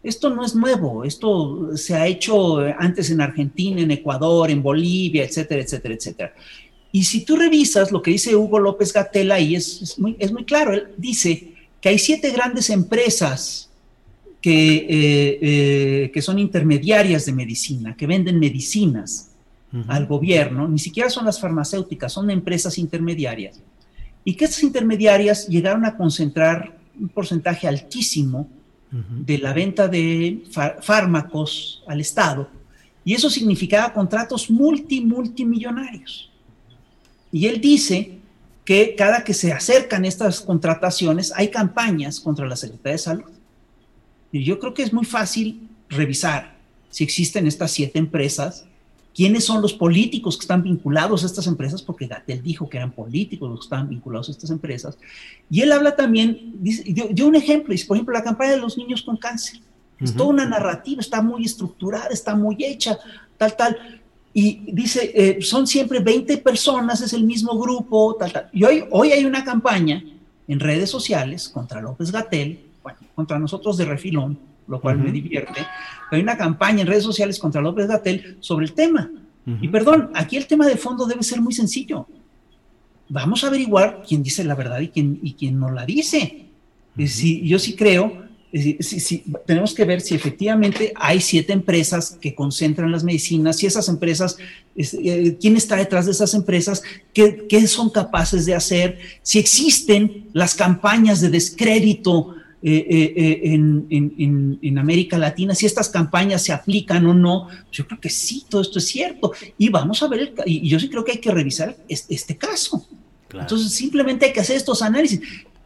Esto 0.03 0.31
no 0.31 0.43
es 0.43 0.55
nuevo, 0.55 1.03
esto 1.03 1.77
se 1.77 1.95
ha 1.95 2.07
hecho 2.07 2.57
antes 2.77 3.11
en 3.11 3.21
Argentina, 3.21 3.81
en 3.81 3.91
Ecuador, 3.91 4.49
en 4.49 4.63
Bolivia, 4.63 5.23
etcétera, 5.23 5.61
etcétera, 5.61 5.93
etcétera. 5.93 6.33
Y 6.91 7.03
si 7.03 7.23
tú 7.23 7.35
revisas 7.35 7.91
lo 7.91 8.01
que 8.01 8.11
dice 8.11 8.35
Hugo 8.35 8.59
López 8.59 8.91
Gatela 8.91 9.35
ahí, 9.35 9.55
es, 9.55 9.97
muy, 9.97 10.15
claro, 10.45 10.73
él 10.73 10.87
dice 10.97 11.53
que 11.79 11.89
hay 11.89 11.99
siete 11.99 12.31
grandes 12.31 12.69
empresas 12.69 13.69
que, 14.41 14.75
eh, 14.75 15.39
eh, 15.41 16.11
que 16.11 16.21
son 16.21 16.39
intermediarias 16.39 17.25
de 17.25 17.31
medicina, 17.31 17.95
que 17.95 18.07
venden 18.07 18.39
medicinas 18.39 19.30
al 19.87 20.05
gobierno, 20.05 20.67
ni 20.67 20.79
siquiera 20.79 21.09
son 21.09 21.25
las 21.25 21.39
farmacéuticas, 21.39 22.11
son 22.11 22.29
empresas 22.29 22.77
intermediarias. 22.77 23.61
Y 24.25 24.35
que 24.35 24.45
estas 24.45 24.63
intermediarias 24.63 25.47
llegaron 25.47 25.85
a 25.85 25.95
concentrar 25.95 26.77
un 26.99 27.09
porcentaje 27.09 27.67
altísimo 27.67 28.49
de 28.91 29.37
la 29.37 29.53
venta 29.53 29.87
de 29.87 30.43
fármacos 30.81 31.83
al 31.87 32.01
Estado, 32.01 32.49
y 33.03 33.13
eso 33.13 33.29
significaba 33.29 33.93
contratos 33.93 34.51
multi, 34.51 35.01
multimillonarios. 35.01 36.29
Y 37.31 37.47
él 37.47 37.61
dice 37.61 38.19
que 38.65 38.95
cada 38.95 39.23
que 39.23 39.33
se 39.33 39.51
acercan 39.51 40.05
estas 40.05 40.41
contrataciones 40.41 41.33
hay 41.35 41.49
campañas 41.49 42.19
contra 42.19 42.45
la 42.45 42.55
Secretaría 42.55 42.91
de 42.91 42.97
Salud. 42.97 43.31
Y 44.31 44.43
yo 44.43 44.59
creo 44.59 44.73
que 44.73 44.83
es 44.83 44.93
muy 44.93 45.05
fácil 45.05 45.67
revisar 45.89 46.55
si 46.89 47.03
existen 47.03 47.47
estas 47.47 47.71
siete 47.71 47.97
empresas 47.97 48.65
quiénes 49.15 49.43
son 49.43 49.61
los 49.61 49.73
políticos 49.73 50.37
que 50.37 50.43
están 50.43 50.63
vinculados 50.63 51.23
a 51.23 51.25
estas 51.25 51.47
empresas, 51.47 51.81
porque 51.81 52.07
Gatel 52.07 52.41
dijo 52.41 52.69
que 52.69 52.77
eran 52.77 52.91
políticos 52.91 53.49
los 53.49 53.59
que 53.59 53.65
estaban 53.65 53.89
vinculados 53.89 54.29
a 54.29 54.31
estas 54.31 54.49
empresas. 54.51 54.97
Y 55.49 55.61
él 55.61 55.71
habla 55.71 55.95
también, 55.95 56.55
dio, 56.61 57.27
un 57.27 57.35
ejemplo, 57.35 57.71
dice, 57.71 57.85
por 57.85 57.97
ejemplo, 57.97 58.13
la 58.13 58.23
campaña 58.23 58.51
de 58.51 58.57
los 58.57 58.77
niños 58.77 59.01
con 59.01 59.17
cáncer. 59.17 59.59
Es 59.99 60.15
toda 60.15 60.29
una 60.29 60.45
narrativa, 60.47 60.99
está 60.99 61.21
muy 61.21 61.45
estructurada, 61.45 62.07
está 62.07 62.33
muy 62.35 62.57
hecha, 62.59 62.97
tal, 63.37 63.55
tal. 63.55 64.01
Y 64.33 64.71
dice, 64.73 65.11
eh, 65.13 65.41
son 65.43 65.67
siempre 65.67 65.99
20 65.99 66.37
personas, 66.37 67.01
es 67.01 67.13
el 67.13 67.23
mismo 67.23 67.59
grupo, 67.59 68.15
tal, 68.15 68.33
tal. 68.33 68.49
Y 68.51 68.63
hoy, 68.63 68.83
hoy 68.89 69.11
hay 69.11 69.25
una 69.25 69.43
campaña 69.43 70.03
en 70.47 70.59
redes 70.59 70.89
sociales 70.89 71.49
contra 71.49 71.81
López 71.81 72.11
Gatel, 72.11 72.59
bueno, 72.81 72.97
contra 73.13 73.37
nosotros 73.37 73.77
de 73.77 73.85
refilón, 73.85 74.39
lo 74.71 74.79
cual 74.79 74.97
me 74.97 75.11
divierte. 75.11 75.67
hay 76.09 76.21
una 76.21 76.37
campaña 76.37 76.81
en 76.81 76.87
redes 76.87 77.03
sociales 77.03 77.37
contra 77.37 77.61
López 77.61 77.87
Gatel 77.87 78.37
sobre 78.39 78.65
el 78.65 78.71
tema. 78.71 79.11
Y 79.59 79.67
perdón, 79.67 80.11
aquí 80.13 80.37
el 80.37 80.47
tema 80.47 80.65
de 80.65 80.77
fondo 80.77 81.05
debe 81.05 81.23
ser 81.23 81.41
muy 81.41 81.53
sencillo. 81.53 82.07
Vamos 83.09 83.43
a 83.43 83.47
averiguar 83.47 84.03
quién 84.07 84.23
dice 84.23 84.45
la 84.45 84.55
verdad 84.55 84.79
y 84.79 84.87
quién, 84.87 85.19
y 85.21 85.33
quién 85.33 85.59
no 85.59 85.71
la 85.71 85.85
dice. 85.85 86.45
si, 87.05 87.45
yo 87.45 87.59
sí 87.59 87.75
creo, 87.75 88.23
si, 88.53 89.25
tenemos 89.45 89.73
que 89.73 89.83
ver 89.83 89.99
si 89.99 90.15
efectivamente 90.15 90.93
hay 90.95 91.19
siete 91.19 91.51
empresas 91.51 92.17
que 92.21 92.33
concentran 92.33 92.91
las 92.91 93.03
medicinas, 93.03 93.57
si 93.57 93.65
esas 93.65 93.89
empresas, 93.89 94.37
eh, 94.77 95.37
quién 95.41 95.57
está 95.57 95.75
detrás 95.75 96.05
de 96.05 96.13
esas 96.13 96.33
empresas, 96.33 96.81
qué, 97.13 97.45
qué 97.49 97.67
son 97.67 97.89
capaces 97.89 98.45
de 98.45 98.55
hacer, 98.55 98.99
si 99.21 99.37
existen 99.37 100.29
las 100.31 100.55
campañas 100.55 101.19
de 101.19 101.29
descrédito 101.29 102.35
eh, 102.63 102.85
eh, 102.87 103.13
eh, 103.15 103.39
en, 103.53 104.59
en, 104.61 104.77
América 104.77 105.17
Latina, 105.17 105.55
si 105.55 105.65
estas 105.65 105.89
campañas 105.89 106.43
se 106.43 106.53
aplican 106.53 107.03
o 107.07 107.13
no. 107.13 107.47
Yo 107.71 107.87
creo 107.87 107.99
que 107.99 108.09
sí, 108.09 108.45
todo 108.47 108.61
esto 108.61 108.77
es 108.77 108.85
cierto. 108.85 109.31
Y 109.57 109.69
vamos 109.69 110.03
a 110.03 110.07
ver, 110.07 110.33
y 110.45 110.69
yo 110.69 110.79
sí 110.79 110.87
creo 110.87 111.03
que 111.03 111.13
hay 111.13 111.17
que 111.17 111.31
revisar 111.31 111.75
este, 111.87 112.37
caso. 112.37 112.87
Entonces, 113.33 113.73
simplemente 113.73 114.27
hay 114.27 114.33
que 114.33 114.41
hacer 114.41 114.57
estos 114.57 114.83
análisis. 114.83 115.21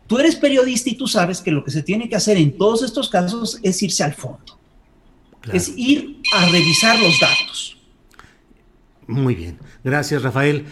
Tú 0.07 0.19
eres 0.19 0.37
periodista 0.37 0.89
y 0.89 0.95
tú 0.95 1.05
sabes 1.05 1.41
que 1.41 1.51
lo 1.51 1.65
que 1.65 1.71
se 1.71 1.83
tiene 1.83 2.07
que 2.07 2.15
hacer 2.15 2.37
en 2.37 2.57
todos 2.57 2.81
estos 2.83 3.09
casos 3.09 3.59
es 3.61 3.83
irse 3.83 4.03
al 4.03 4.13
fondo. 4.13 4.57
Es 5.51 5.73
ir 5.75 6.21
a 6.33 6.45
revisar 6.45 6.97
los 6.99 7.19
datos. 7.19 7.77
Muy 9.07 9.35
bien, 9.35 9.59
gracias 9.83 10.21
Rafael. 10.21 10.65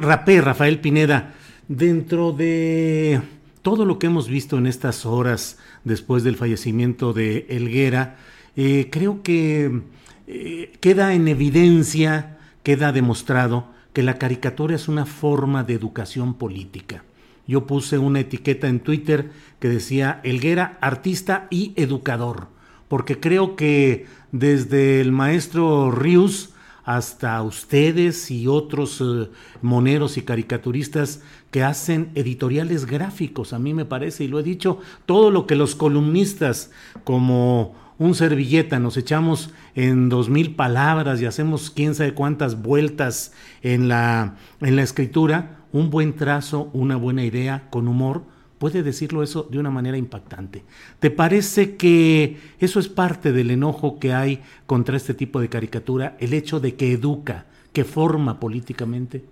Rapé, 0.00 0.40
Rafael 0.40 0.80
Pineda, 0.80 1.34
dentro 1.68 2.32
de 2.32 3.20
todo 3.62 3.84
lo 3.84 3.98
que 3.98 4.08
hemos 4.08 4.28
visto 4.28 4.58
en 4.58 4.66
estas 4.66 5.06
horas 5.06 5.58
después 5.84 6.24
del 6.24 6.36
fallecimiento 6.36 7.12
de 7.12 7.46
Elguera, 7.48 8.16
eh, 8.56 8.88
creo 8.90 9.22
que 9.22 9.82
eh, 10.26 10.72
queda 10.80 11.14
en 11.14 11.28
evidencia, 11.28 12.38
queda 12.64 12.92
demostrado 12.92 13.68
que 13.92 14.02
la 14.02 14.18
caricatura 14.18 14.74
es 14.74 14.88
una 14.88 15.06
forma 15.06 15.64
de 15.64 15.74
educación 15.74 16.34
política. 16.34 17.04
Yo 17.46 17.66
puse 17.66 17.98
una 17.98 18.20
etiqueta 18.20 18.68
en 18.68 18.80
Twitter 18.80 19.30
que 19.58 19.68
decía 19.68 20.20
Elguera, 20.24 20.78
artista 20.80 21.46
y 21.50 21.72
educador, 21.76 22.48
porque 22.88 23.20
creo 23.20 23.56
que 23.56 24.06
desde 24.32 25.00
el 25.00 25.12
maestro 25.12 25.90
Rius 25.90 26.50
hasta 26.84 27.40
ustedes 27.42 28.30
y 28.30 28.48
otros 28.48 29.00
eh, 29.00 29.28
moneros 29.60 30.16
y 30.16 30.22
caricaturistas 30.22 31.20
que 31.52 31.62
hacen 31.62 32.10
editoriales 32.14 32.86
gráficos, 32.86 33.52
a 33.52 33.60
mí 33.60 33.74
me 33.74 33.84
parece, 33.84 34.24
y 34.24 34.28
lo 34.28 34.40
he 34.40 34.42
dicho, 34.42 34.80
todo 35.06 35.30
lo 35.30 35.46
que 35.46 35.54
los 35.54 35.76
columnistas 35.76 36.72
como 37.04 37.74
un 37.98 38.14
servilleta 38.14 38.80
nos 38.80 38.96
echamos 38.96 39.50
en 39.74 40.08
dos 40.08 40.30
mil 40.30 40.54
palabras 40.54 41.20
y 41.20 41.26
hacemos 41.26 41.70
quién 41.70 41.94
sabe 41.94 42.14
cuántas 42.14 42.62
vueltas 42.62 43.32
en 43.62 43.86
la, 43.86 44.36
en 44.60 44.76
la 44.76 44.82
escritura, 44.82 45.58
un 45.72 45.90
buen 45.90 46.14
trazo, 46.14 46.70
una 46.72 46.96
buena 46.96 47.22
idea, 47.22 47.68
con 47.70 47.86
humor, 47.86 48.24
puede 48.58 48.82
decirlo 48.82 49.22
eso 49.22 49.46
de 49.50 49.58
una 49.58 49.70
manera 49.70 49.98
impactante. 49.98 50.64
¿Te 51.00 51.10
parece 51.10 51.76
que 51.76 52.38
eso 52.60 52.80
es 52.80 52.88
parte 52.88 53.30
del 53.30 53.50
enojo 53.50 53.98
que 53.98 54.14
hay 54.14 54.40
contra 54.66 54.96
este 54.96 55.12
tipo 55.12 55.38
de 55.38 55.50
caricatura, 55.50 56.16
el 56.18 56.32
hecho 56.32 56.60
de 56.60 56.76
que 56.76 56.92
educa, 56.92 57.44
que 57.74 57.84
forma 57.84 58.40
políticamente? 58.40 59.22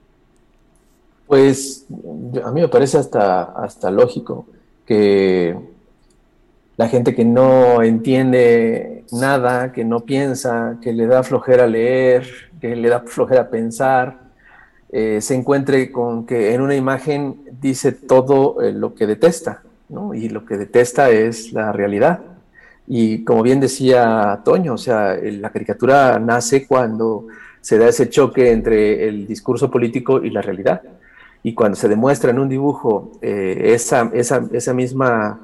Pues 1.30 1.86
a 2.44 2.50
mí 2.50 2.60
me 2.60 2.66
parece 2.66 2.98
hasta, 2.98 3.44
hasta 3.44 3.88
lógico 3.88 4.46
que 4.84 5.56
la 6.76 6.88
gente 6.88 7.14
que 7.14 7.24
no 7.24 7.84
entiende 7.84 9.04
nada, 9.12 9.70
que 9.70 9.84
no 9.84 10.00
piensa, 10.00 10.78
que 10.82 10.92
le 10.92 11.06
da 11.06 11.22
flojera 11.22 11.68
leer, 11.68 12.26
que 12.60 12.74
le 12.74 12.88
da 12.88 13.02
flojera 13.06 13.48
pensar, 13.48 14.18
eh, 14.90 15.20
se 15.20 15.36
encuentre 15.36 15.92
con 15.92 16.26
que 16.26 16.52
en 16.52 16.62
una 16.62 16.74
imagen 16.74 17.42
dice 17.60 17.92
todo 17.92 18.60
eh, 18.60 18.72
lo 18.72 18.96
que 18.96 19.06
detesta, 19.06 19.62
¿no? 19.88 20.14
Y 20.14 20.30
lo 20.30 20.44
que 20.44 20.56
detesta 20.56 21.10
es 21.10 21.52
la 21.52 21.70
realidad. 21.70 22.22
Y 22.88 23.22
como 23.22 23.44
bien 23.44 23.60
decía 23.60 24.40
Toño, 24.44 24.74
o 24.74 24.78
sea, 24.78 25.16
la 25.16 25.50
caricatura 25.50 26.18
nace 26.18 26.66
cuando 26.66 27.28
se 27.60 27.78
da 27.78 27.86
ese 27.86 28.10
choque 28.10 28.50
entre 28.50 29.06
el 29.06 29.28
discurso 29.28 29.70
político 29.70 30.24
y 30.24 30.30
la 30.30 30.42
realidad. 30.42 30.82
Y 31.42 31.54
cuando 31.54 31.76
se 31.76 31.88
demuestra 31.88 32.30
en 32.30 32.38
un 32.38 32.48
dibujo 32.48 33.12
eh, 33.22 33.72
esa, 33.74 34.10
esa, 34.12 34.46
esa, 34.52 34.74
misma, 34.74 35.40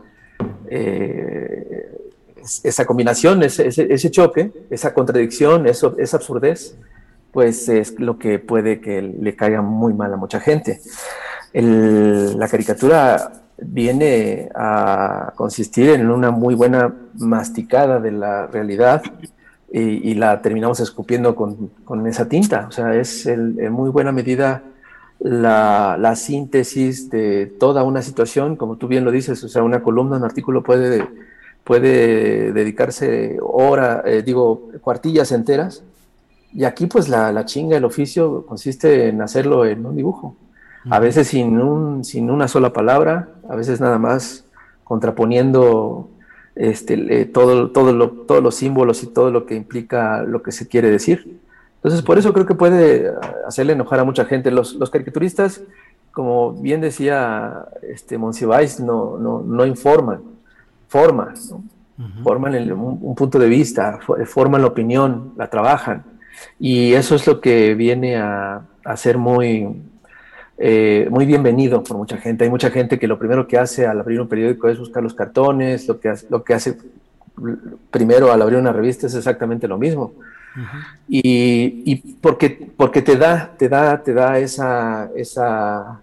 esa 2.63 2.85
combinación, 2.85 3.43
ese, 3.43 3.67
ese, 3.69 4.11
choque, 4.11 4.53
esa 4.71 4.93
contradicción, 4.93 5.67
eso, 5.67 5.95
esa 5.99 6.19
absurdez, 6.19 6.77
pues 7.33 7.69
es 7.69 7.99
lo 7.99 8.19
que 8.19 8.39
puede 8.39 8.81
que 8.81 9.03
le 9.03 9.37
caiga 9.37 9.63
muy 9.63 9.95
mal 9.95 10.13
a 10.13 10.17
mucha 10.17 10.41
gente. 10.41 10.81
la 11.53 12.49
caricatura 12.49 13.45
viene 13.59 14.51
a 14.55 15.33
consistir 15.35 15.91
en 15.91 16.11
una 16.11 16.31
muy 16.31 16.55
buena 16.55 16.95
masticada 17.15 18.01
de 18.01 18.13
la 18.13 18.47
realidad 18.47 19.03
y, 19.73 20.15
la 20.15 20.41
terminamos 20.41 20.81
escupiendo 20.81 21.35
con, 21.35 22.07
esa 22.07 22.29
tinta. 22.29 22.67
O 22.69 22.73
sea, 22.73 22.95
es 22.95 23.27
en 23.27 23.71
muy 23.73 23.91
buena 23.91 24.13
medida 24.13 24.63
la, 25.21 26.15
síntesis 26.17 27.11
de 27.11 27.47
toda 27.47 27.83
una 27.83 28.03
situación, 28.03 28.57
como 28.57 28.77
tú 28.77 28.89
bien 28.89 29.05
lo 29.05 29.11
dices, 29.11 29.43
o 29.43 29.49
sea, 29.49 29.63
una 29.63 29.83
columna, 29.83 30.17
un 30.17 30.25
artículo 30.25 30.63
puede, 30.63 31.07
puede 31.65 32.53
dedicarse 32.53 33.39
horas, 33.41 34.03
eh, 34.07 34.23
digo, 34.25 34.71
cuartillas 34.81 35.33
enteras, 35.33 35.83
y 36.53 36.65
aquí 36.65 36.87
pues 36.87 37.09
la, 37.09 37.33
la, 37.33 37.45
chinga, 37.45 37.77
el 37.77 37.85
oficio 37.85 38.47
consiste 38.47 39.09
en 39.09 39.21
hacerlo 39.21 39.67
en 39.67 39.85
un 39.85 39.97
dibujo, 39.97 40.37
a 40.89 41.01
veces 41.01 41.29
sin, 41.29 41.59
un, 41.61 42.05
sin 42.05 42.31
una 42.31 42.47
sola 42.47 42.73
palabra, 42.73 43.29
a 43.49 43.57
veces 43.57 43.81
nada 43.81 43.99
más 43.99 44.45
contraponiendo 44.85 46.09
este, 46.55 47.27
todo, 47.27 47.71
todo 47.71 47.93
lo, 47.93 48.11
todos 48.11 48.43
los 48.43 48.55
símbolos 48.55 49.03
y 49.03 49.09
todo 49.09 49.31
lo 49.31 49.47
que 49.47 49.57
implica 49.57 50.23
lo 50.23 50.43
que 50.43 50.53
se 50.53 50.69
quiere 50.69 50.91
decir. 50.91 51.41
Entonces, 51.87 52.05
por 52.05 52.19
eso 52.19 52.33
creo 52.33 52.47
que 52.47 52.57
puede 52.57 53.13
hacerle 53.47 53.75
enojar 53.75 54.01
a 54.01 54.05
mucha 54.05 54.25
gente. 54.25 54.51
Los, 54.51 54.75
los 54.75 54.91
caricaturistas, 54.91 55.63
como 56.11 56.53
bien 56.55 56.81
decía 56.81 57.65
este 57.81 58.19
Monsiváis, 58.19 58.81
no, 58.81 59.17
no, 59.19 59.41
no 59.41 59.65
informan, 59.65 60.21
forman, 60.89 61.35
forman 62.25 62.73
un, 62.73 63.15
punto 63.15 63.39
de 63.39 63.49
vista, 63.49 64.01
forman 64.25 64.63
la 64.63 64.67
opinión, 64.67 65.33
la 65.37 65.49
trabajan. 65.49 66.03
Y 66.59 66.93
eso 66.95 67.15
es 67.15 67.25
lo 67.25 67.41
que 67.41 67.77
viene 67.77 68.17
a, 68.17 68.63
a 68.85 68.97
ser 68.97 69.17
muy, 69.17 69.81
eh, 70.59 71.07
muy 71.09 71.25
bienvenido 71.25 71.85
por 71.85 71.99
mucha 71.99 72.17
gente. 72.17 72.43
Hay 72.43 72.51
mucha 72.51 72.73
gente 72.73 72.99
que 72.99 73.07
lo 73.07 73.17
primero 73.17 73.47
que 73.47 73.59
hace 73.59 73.87
al 73.87 74.01
abrir 74.01 74.21
un 74.21 74.27
periódico 74.27 74.69
es 74.69 74.77
buscar 74.77 75.05
los 75.05 75.15
cartones, 75.15 75.87
lo 75.87 76.01
que, 76.01 76.13
lo 76.31 76.43
que 76.43 76.53
hace 76.53 76.79
primero 77.93 78.33
al 78.33 78.43
abrir 78.43 78.59
una 78.59 78.73
revista 78.73 79.07
es 79.07 79.15
exactamente 79.15 79.69
lo 79.69 79.79
mismo 79.79 80.15
y, 81.09 81.97
porque, 82.21 82.51
porque 82.77 83.03
te 83.03 83.17
da, 83.17 83.55
te 83.57 83.69
da, 83.69 84.03
te 84.03 84.15
da 84.15 84.39
esa, 84.39 85.11
esa, 85.17 86.01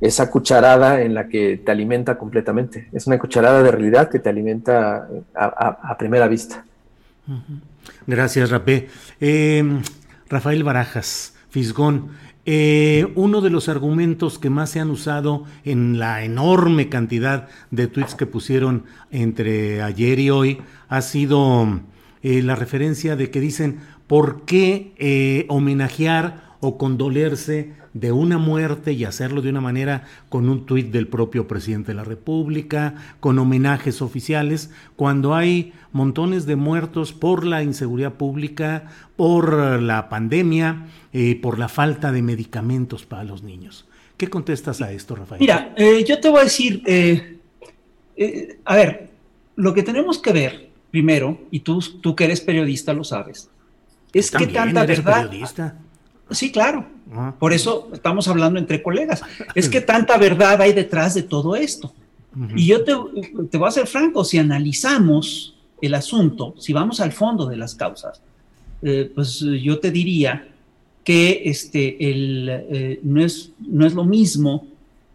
esa 0.00 0.30
cucharada 0.30 1.02
en 1.02 1.14
la 1.14 1.28
que 1.28 1.58
te 1.58 1.72
alimenta 1.72 2.18
completamente. 2.18 2.88
Es 2.92 3.06
una 3.06 3.18
cucharada 3.18 3.62
de 3.62 3.70
realidad 3.70 4.10
que 4.10 4.18
te 4.18 4.28
alimenta 4.28 5.08
a, 5.34 5.96
primera 5.98 6.28
vista. 6.28 6.64
Gracias, 8.06 8.50
Rapé. 8.50 8.88
Em, 9.20 9.82
Rafael 10.28 10.64
Barajas, 10.64 11.34
Fisgón, 11.50 12.10
eh, 12.44 13.06
uno 13.14 13.40
de 13.40 13.50
los 13.50 13.68
argumentos 13.68 14.40
que 14.40 14.50
más 14.50 14.70
se 14.70 14.80
han 14.80 14.90
usado 14.90 15.44
en 15.64 16.00
la 16.00 16.24
enorme 16.24 16.88
cantidad 16.88 17.48
de 17.70 17.86
tweets 17.86 18.16
que 18.16 18.26
pusieron 18.26 18.84
entre 19.12 19.80
ayer 19.80 20.18
y 20.18 20.30
hoy 20.30 20.60
ha 20.88 21.02
sido 21.02 21.80
eh, 22.22 22.40
la 22.42 22.54
referencia 22.54 23.16
de 23.16 23.30
que 23.30 23.40
dicen, 23.40 23.80
¿por 24.06 24.44
qué 24.44 24.92
eh, 24.96 25.44
homenajear 25.48 26.52
o 26.60 26.78
condolerse 26.78 27.72
de 27.94 28.12
una 28.12 28.38
muerte 28.38 28.92
y 28.92 29.04
hacerlo 29.04 29.42
de 29.42 29.50
una 29.50 29.60
manera 29.60 30.04
con 30.28 30.48
un 30.48 30.64
tuit 30.64 30.92
del 30.92 31.08
propio 31.08 31.48
presidente 31.48 31.88
de 31.88 31.96
la 31.96 32.04
República, 32.04 32.94
con 33.18 33.40
homenajes 33.40 34.00
oficiales, 34.00 34.70
cuando 34.94 35.34
hay 35.34 35.72
montones 35.90 36.46
de 36.46 36.54
muertos 36.54 37.12
por 37.12 37.44
la 37.44 37.64
inseguridad 37.64 38.14
pública, 38.14 38.84
por 39.16 39.82
la 39.82 40.08
pandemia, 40.08 40.86
eh, 41.12 41.38
por 41.42 41.58
la 41.58 41.68
falta 41.68 42.12
de 42.12 42.22
medicamentos 42.22 43.04
para 43.04 43.24
los 43.24 43.42
niños? 43.42 43.88
¿Qué 44.16 44.28
contestas 44.28 44.80
a 44.80 44.92
esto, 44.92 45.16
Rafael? 45.16 45.40
Mira, 45.40 45.74
yo 46.06 46.20
te 46.20 46.28
voy 46.28 46.40
a 46.42 46.44
decir, 46.44 46.82
a 48.64 48.76
ver, 48.76 49.10
lo 49.56 49.74
que 49.74 49.82
tenemos 49.82 50.20
que 50.20 50.32
ver 50.32 50.71
primero, 50.92 51.40
y 51.50 51.60
tú, 51.60 51.80
tú 52.00 52.14
que 52.14 52.24
eres 52.24 52.40
periodista 52.40 52.92
lo 52.92 53.02
sabes, 53.02 53.50
es 54.12 54.30
que 54.30 54.46
tanta 54.46 54.86
verdad... 54.86 55.28
Periodista? 55.28 55.78
Sí, 56.30 56.52
claro. 56.52 56.86
Ah. 57.12 57.34
Por 57.38 57.52
eso 57.52 57.90
estamos 57.92 58.28
hablando 58.28 58.58
entre 58.58 58.82
colegas. 58.82 59.22
Es 59.54 59.68
que 59.68 59.80
tanta 59.92 60.16
verdad 60.18 60.60
hay 60.60 60.72
detrás 60.72 61.14
de 61.14 61.22
todo 61.22 61.56
esto. 61.56 61.92
Y 62.56 62.66
yo 62.66 62.82
te, 62.82 62.94
te, 63.50 63.58
voy 63.58 63.68
a 63.68 63.72
ser 63.72 63.86
franco, 63.86 64.24
si 64.24 64.38
analizamos 64.38 65.54
el 65.82 65.92
asunto, 65.92 66.54
si 66.58 66.72
vamos 66.72 66.98
al 67.00 67.12
fondo 67.12 67.44
de 67.44 67.58
las 67.58 67.74
causas, 67.74 68.22
eh, 68.80 69.10
pues 69.14 69.40
yo 69.40 69.78
te 69.80 69.90
diría 69.90 70.48
que 71.04 71.42
este, 71.44 72.10
el, 72.10 72.48
eh, 72.48 73.00
no, 73.02 73.22
es, 73.22 73.52
no 73.58 73.86
es 73.86 73.92
lo 73.92 74.04
mismo 74.04 74.66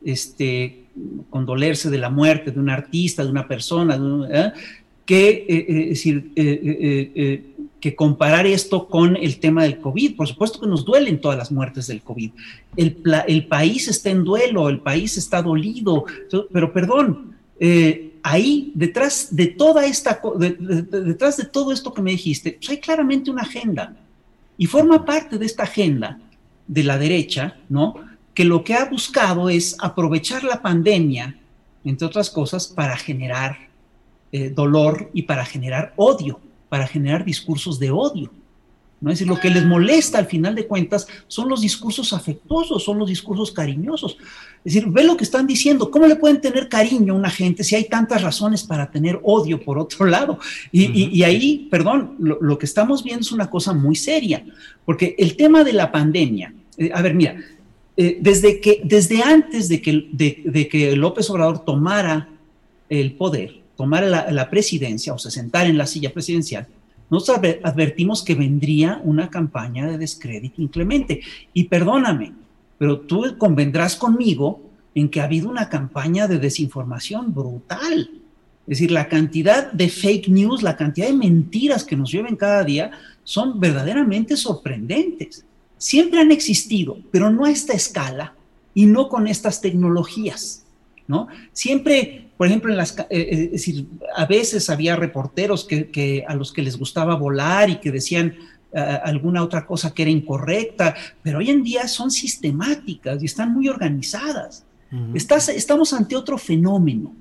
este, 0.05 0.83
condolerse 1.31 1.89
de 1.89 1.97
la 1.97 2.11
muerte 2.11 2.51
de 2.51 2.59
un 2.59 2.69
artista, 2.69 3.23
de 3.23 3.31
una 3.31 3.47
persona, 3.47 3.99
¿eh? 4.29 4.51
Que, 5.07 5.29
eh, 5.29 5.65
eh, 5.69 5.85
decir, 5.89 6.31
eh, 6.35 7.45
que 7.79 7.95
comparar 7.95 8.45
esto 8.45 8.87
con 8.89 9.15
el 9.15 9.39
tema 9.39 9.63
del 9.63 9.79
COVID. 9.79 10.17
Por 10.17 10.27
supuesto 10.27 10.59
que 10.59 10.67
nos 10.67 10.83
duelen 10.83 11.21
todas 11.21 11.37
las 11.37 11.51
muertes 11.51 11.87
del 11.87 12.01
COVID. 12.01 12.31
El, 12.75 13.47
país 13.47 13.87
está 13.87 14.09
en 14.09 14.25
duelo, 14.25 14.67
el 14.67 14.81
país 14.81 15.17
está 15.17 15.41
dolido, 15.41 16.05
pero 16.51 16.73
perdón, 16.73 17.35
ahí 18.21 18.71
detrás 18.75 19.29
de 19.31 19.47
toda 19.47 19.85
esta, 19.85 20.19
detrás 20.37 21.37
de 21.37 21.45
todo 21.45 21.71
esto 21.71 21.93
que 21.93 22.01
me 22.01 22.11
dijiste, 22.11 22.57
pues 22.59 22.69
hay 22.71 22.79
claramente 22.79 23.31
una 23.31 23.43
agenda 23.43 23.95
y 24.57 24.65
forma 24.65 25.05
parte 25.05 25.37
de 25.37 25.45
esta 25.45 25.63
agenda 25.63 26.19
de 26.67 26.83
la 26.83 26.97
derecha, 26.97 27.57
¿no? 27.69 27.95
Que 28.33 28.43
lo 28.43 28.63
que 28.63 28.73
ha 28.73 28.85
buscado 28.85 29.49
es 29.49 29.77
aprovechar 29.79 30.43
la 30.43 30.61
pandemia, 30.61 31.37
entre 31.85 32.07
otras 32.07 32.29
cosas, 32.29 32.67
para 32.67 32.97
generar 32.97 33.66
eh, 34.31 34.49
dolor 34.49 35.09
y 35.13 35.21
para 35.23 35.45
generar 35.45 35.93
odio, 35.95 36.39
para 36.67 36.85
generar 36.85 37.23
discursos 37.23 37.79
de 37.79 37.91
odio. 37.91 38.29
¿no? 38.99 39.11
Es 39.11 39.19
decir, 39.19 39.27
lo 39.27 39.39
que 39.39 39.49
les 39.49 39.65
molesta 39.65 40.17
al 40.17 40.25
final 40.25 40.53
de 40.53 40.67
cuentas 40.67 41.07
son 41.27 41.47
los 41.47 41.61
discursos 41.61 42.11
afectuosos, 42.13 42.83
son 42.83 42.97
los 42.97 43.07
discursos 43.07 43.51
cariñosos. 43.51 44.17
Es 44.65 44.73
decir, 44.73 44.89
ve 44.89 45.05
lo 45.05 45.15
que 45.15 45.23
están 45.23 45.47
diciendo, 45.47 45.91
¿cómo 45.91 46.07
le 46.07 46.17
pueden 46.17 46.41
tener 46.41 46.67
cariño 46.67 47.13
a 47.13 47.17
una 47.17 47.29
gente 47.29 47.63
si 47.63 47.75
hay 47.75 47.85
tantas 47.85 48.21
razones 48.21 48.63
para 48.63 48.91
tener 48.91 49.19
odio 49.23 49.63
por 49.63 49.77
otro 49.77 50.05
lado? 50.05 50.39
Y, 50.71 51.23
ahí, 51.23 51.67
perdón, 51.69 52.15
lo, 52.19 52.57
que 52.57 52.65
estamos 52.65 53.03
viendo 53.03 53.21
es 53.21 53.31
una 53.31 53.49
cosa 53.49 53.73
muy 53.73 53.95
seria, 53.95 54.43
porque 54.83 55.15
el 55.17 55.37
tema 55.37 55.63
de 55.63 55.73
la 55.73 55.91
pandemia, 55.91 56.53
eh, 56.77 56.91
a 56.93 57.01
ver, 57.01 57.13
mira, 57.13 57.37
eh, 57.95 58.17
desde, 58.19 58.59
que, 58.59 58.81
desde 58.83 59.21
antes 59.23 59.69
de 59.69 59.81
que, 59.81 60.09
de 60.11 60.67
que 60.67 60.95
López 60.95 61.29
Obrador 61.29 61.63
tomara 61.63 62.27
el 62.89 63.13
poder, 63.13 63.66
tomar 63.77 64.03
la, 64.03 64.49
presidencia 64.49 65.13
o 65.13 65.19
se 65.19 65.31
sentar 65.31 65.67
en 65.67 65.77
la 65.77 65.85
silla 65.85 66.11
presidencial, 66.11 66.67
nosotros 67.09 67.55
advertimos 67.63 68.23
que 68.23 68.35
vendría 68.35 68.99
una 69.03 69.29
campaña 69.29 69.87
de 69.87 69.97
descrédito 69.97 70.61
inclemente. 70.61 71.21
Y 71.53 71.65
perdóname, 71.65 72.33
pero 72.77 72.99
tú 72.99 73.37
convendrás 73.37 73.95
conmigo 73.95 74.59
en 74.93 75.07
que 75.07 75.21
ha 75.21 75.25
habido 75.25 75.49
una 75.49 75.69
campaña 75.69 76.27
de 76.27 76.39
desinformación 76.39 77.33
brutal. 77.33 78.09
Es 78.67 78.79
decir, 78.79 78.91
la 78.91 79.07
cantidad 79.07 79.71
de 79.71 79.87
fake 79.87 80.27
news, 80.27 80.63
la 80.63 80.75
cantidad 80.75 81.07
de 81.07 81.13
mentiras 81.13 81.85
que 81.85 81.95
nos 81.95 82.11
lleven 82.11 82.35
cada 82.35 82.65
día 82.65 82.91
son 83.23 83.59
verdaderamente 83.59 84.35
sorprendentes. 84.35 85.45
Siempre 85.77 86.19
han 86.19 86.31
existido, 86.31 86.97
pero 87.11 87.29
no 87.29 87.45
a 87.45 87.51
esta 87.51 87.73
escala 87.73 88.33
y 88.73 88.85
no 88.85 89.07
con 89.07 89.27
estas 89.27 89.61
tecnologías, 89.61 90.65
¿no? 91.07 91.27
Siempre 91.53 92.26
por 92.37 92.45
ejemplo, 92.45 92.71
en 92.71 92.77
las, 92.77 92.97
eh, 92.99 93.05
eh, 93.09 93.27
es 93.45 93.51
decir, 93.51 93.87
a 94.15 94.25
veces 94.25 94.69
había 94.69 94.95
reporteros 94.95 95.65
que, 95.65 96.23
a 96.27 96.35
los 96.35 96.53
que 96.53 96.61
les 96.61 96.77
gustaba 96.77 97.15
volar 97.15 97.69
y 97.69 97.77
que 97.77 97.91
decían 97.91 98.35
eh, 98.71 98.79
alguna 99.03 99.43
otra 99.43 99.65
cosa 99.65 99.91
que 99.91 100.03
era 100.03 100.11
incorrecta, 100.11 100.95
pero 101.23 101.39
hoy 101.39 101.49
en 101.49 101.63
día 101.63 101.87
son 101.87 102.11
sistemáticas 102.11 103.23
y 103.23 103.25
están 103.25 103.53
muy 103.53 103.67
organizadas. 103.67 104.63
estamos 105.15 105.93
ante 105.93 106.15
otro 106.15 106.37
fenómeno. 106.37 107.13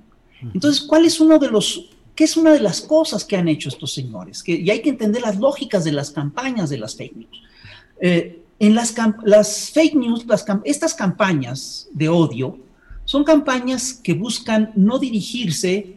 Entonces, 0.53 0.83
¿cuál 0.83 1.07
es 1.07 1.19
uno 1.19 1.39
de 1.39 1.51
los, 1.51 1.89
qué 2.15 2.25
es 2.25 2.37
una 2.37 2.53
de 2.53 2.61
las 2.61 2.83
cosas 2.83 3.25
que 3.25 3.39
han 3.39 3.49
hecho 3.49 3.71
estos 3.71 3.95
señores? 3.95 4.43
Que, 4.43 4.53
y 4.53 4.69
hay 4.71 4.83
que 4.83 4.91
entender 4.91 5.23
las 5.23 5.39
lógicas 5.39 5.83
de 5.83 5.93
las 5.93 6.11
campañas 6.11 6.69
de 6.69 6.77
las 6.77 6.95
fake 6.95 7.17
news. 7.17 7.43
en 8.59 8.75
las, 8.75 8.95
las 9.25 9.71
fake 9.71 9.95
news, 9.95 10.27
las, 10.27 10.45
estas 10.65 10.93
campañas 10.93 11.89
de 11.93 12.11
odio, 12.11 12.66
son 13.07 13.25
campañas 13.25 13.95
que 13.95 14.13
buscan 14.13 14.73
no 14.77 14.99
dirigirse 14.99 15.97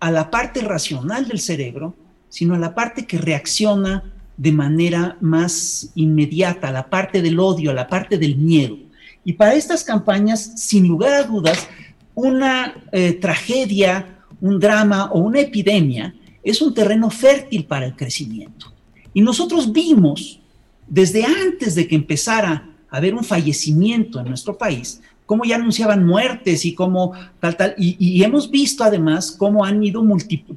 a 0.00 0.10
la 0.10 0.30
parte 0.30 0.60
racional 0.62 1.28
del 1.28 1.38
cerebro, 1.38 1.94
sino 2.28 2.54
a 2.54 2.58
la 2.58 2.74
parte 2.74 3.06
que 3.06 3.18
reacciona 3.18 4.02
de 4.36 4.52
manera 4.52 5.16
más 5.20 5.90
inmediata, 5.94 6.68
a 6.68 6.72
la 6.72 6.88
parte 6.88 7.22
del 7.22 7.38
odio, 7.38 7.70
a 7.70 7.74
la 7.74 7.86
parte 7.86 8.18
del 8.18 8.36
miedo. 8.36 8.78
Y 9.24 9.34
para 9.34 9.54
estas 9.54 9.84
campañas, 9.84 10.52
sin 10.56 10.88
lugar 10.88 11.12
a 11.12 11.24
dudas, 11.24 11.68
una 12.14 12.74
eh, 12.92 13.12
tragedia, 13.12 14.18
un 14.40 14.58
drama 14.58 15.10
o 15.12 15.20
una 15.20 15.40
epidemia 15.40 16.14
es 16.42 16.62
un 16.62 16.72
terreno 16.72 17.10
fértil 17.10 17.66
para 17.66 17.84
el 17.84 17.94
crecimiento. 17.94 18.72
Y 19.12 19.20
nosotros 19.20 19.70
vimos 19.70 20.40
desde 20.86 21.24
antes 21.24 21.74
de 21.74 21.86
que 21.86 21.96
empezara 21.96 22.70
a 22.90 22.96
haber 22.96 23.14
un 23.14 23.24
fallecimiento 23.24 24.20
en 24.20 24.28
nuestro 24.28 24.56
país, 24.56 25.02
cómo 25.28 25.44
ya 25.44 25.56
anunciaban 25.56 26.06
muertes 26.06 26.64
y 26.64 26.74
cómo 26.74 27.12
tal, 27.38 27.54
tal, 27.54 27.74
y, 27.76 28.22
hemos 28.22 28.50
visto 28.50 28.82
además 28.82 29.30
cómo 29.30 29.62
han 29.62 29.84
ido 29.84 30.02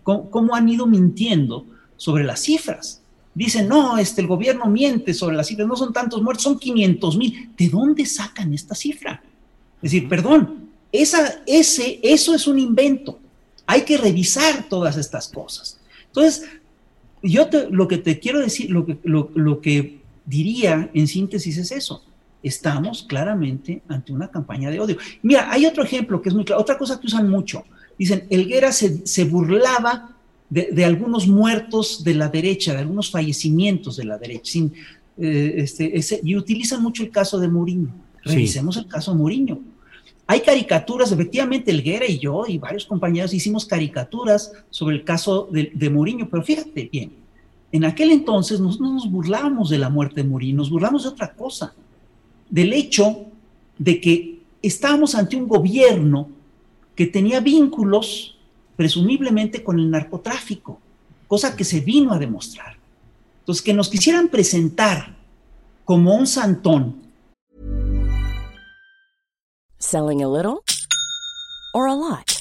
cómo, 0.01 0.55
han 0.55 0.69
ido 0.69 0.87
mintiendo 0.87 1.65
sobre 1.97 2.23
las 2.23 2.39
cifras. 2.39 3.01
Dicen, 3.35 3.67
no, 3.67 3.97
este, 3.97 4.21
el 4.21 4.27
gobierno 4.27 4.67
miente 4.67 5.13
sobre 5.13 5.35
las 5.35 5.47
cifras, 5.47 5.67
no 5.67 5.75
son 5.75 5.91
tantos 5.91 6.21
muertos, 6.21 6.43
son 6.43 6.57
500 6.57 7.17
mil. 7.17 7.49
¿De 7.57 7.67
dónde 7.67 8.05
sacan 8.05 8.53
esta 8.53 8.73
cifra? 8.73 9.21
Es 9.81 9.91
decir, 9.91 10.07
perdón, 10.07 10.69
esa, 10.89 11.41
ese, 11.45 11.99
eso 12.01 12.33
es 12.33 12.47
un 12.47 12.57
invento. 12.57 13.19
Hay 13.67 13.81
que 13.81 13.97
revisar 13.97 14.69
todas 14.69 14.95
estas 14.95 15.27
cosas. 15.27 15.81
Entonces, 16.07 16.45
yo 17.21 17.49
lo 17.71 17.89
que 17.89 17.97
te 17.97 18.19
quiero 18.19 18.39
decir, 18.39 18.71
lo 18.71 18.85
que, 18.85 18.97
lo, 19.03 19.59
que 19.59 19.99
diría 20.25 20.89
en 20.93 21.09
síntesis 21.09 21.57
es 21.57 21.73
eso. 21.73 22.05
Estamos 22.43 23.03
claramente 23.03 23.81
ante 23.87 24.11
una 24.11 24.29
campaña 24.29 24.69
de 24.71 24.79
odio. 24.79 24.97
Mira, 25.21 25.51
hay 25.51 25.65
otro 25.65 25.83
ejemplo 25.83 26.21
que 26.21 26.29
es 26.29 26.35
muy 26.35 26.43
claro, 26.43 26.61
otra 26.61 26.77
cosa 26.77 26.99
que 26.99 27.07
usan 27.07 27.29
mucho. 27.29 27.63
Dicen, 27.97 28.25
Elguera 28.29 28.71
se, 28.71 29.05
se 29.05 29.25
burlaba 29.25 30.15
de, 30.51 30.83
algunos 30.83 31.27
muertos 31.27 32.03
de 32.03 32.13
la 32.13 32.27
derecha, 32.27 32.73
de 32.73 32.79
algunos 32.79 33.09
fallecimientos 33.09 33.95
de 33.95 34.03
la 34.03 34.17
derecha, 34.17 34.51
sin, 34.51 34.73
eh, 35.17 35.53
este, 35.57 35.97
ese, 35.97 36.19
y 36.23 36.35
utilizan 36.35 36.83
mucho 36.83 37.03
el 37.03 37.09
caso 37.09 37.39
de 37.39 37.47
Mourinho. 37.47 37.89
Revisemos 38.23 38.75
el 38.75 38.87
caso 38.87 39.11
de 39.11 39.17
Mourinho. 39.17 39.59
Hay 40.27 40.41
caricaturas, 40.41 41.11
efectivamente, 41.11 41.71
Elguera 41.71 42.05
y 42.05 42.19
yo 42.19 42.43
y 42.47 42.57
varios 42.57 42.85
compañeros 42.85 43.33
hicimos 43.33 43.65
caricaturas 43.65 44.51
sobre 44.69 44.97
el 44.97 45.03
caso 45.03 45.47
de, 45.51 45.71
de 45.73 45.89
Mourinho, 45.89 46.29
pero 46.29 46.43
fíjate 46.43 46.89
bien, 46.91 47.13
en 47.71 47.85
aquel 47.85 48.11
entonces 48.11 48.59
no 48.59 48.71
nos 48.77 49.09
burlábamos 49.09 49.69
de 49.69 49.77
la 49.77 49.89
muerte 49.89 50.21
de 50.21 50.27
Mourinho, 50.27 50.57
nos 50.57 50.69
burlamos 50.69 51.03
de 51.03 51.09
otra 51.09 51.33
cosa, 51.33 51.73
del 52.51 52.73
hecho 52.73 53.25
de 53.79 53.99
que 53.99 54.39
estábamos 54.61 55.15
ante 55.15 55.35
un 55.35 55.47
gobierno 55.47 56.29
que 56.95 57.07
tenía 57.07 57.39
vínculos 57.39 58.37
presumiblemente 58.75 59.63
con 59.63 59.79
el 59.79 59.89
narcotráfico, 59.89 60.79
cosa 61.27 61.55
que 61.55 61.63
se 61.63 61.79
vino 61.79 62.13
a 62.13 62.19
demostrar. 62.19 62.75
Entonces, 63.39 63.63
que 63.63 63.73
nos 63.73 63.89
quisieran 63.89 64.27
presentar 64.27 65.15
como 65.83 66.13
un 66.13 66.27
santón 66.27 67.01
Selling 69.79 70.21
a 70.21 70.27
little 70.27 70.63
or 71.73 71.87
a 71.87 71.95
lot? 71.95 72.40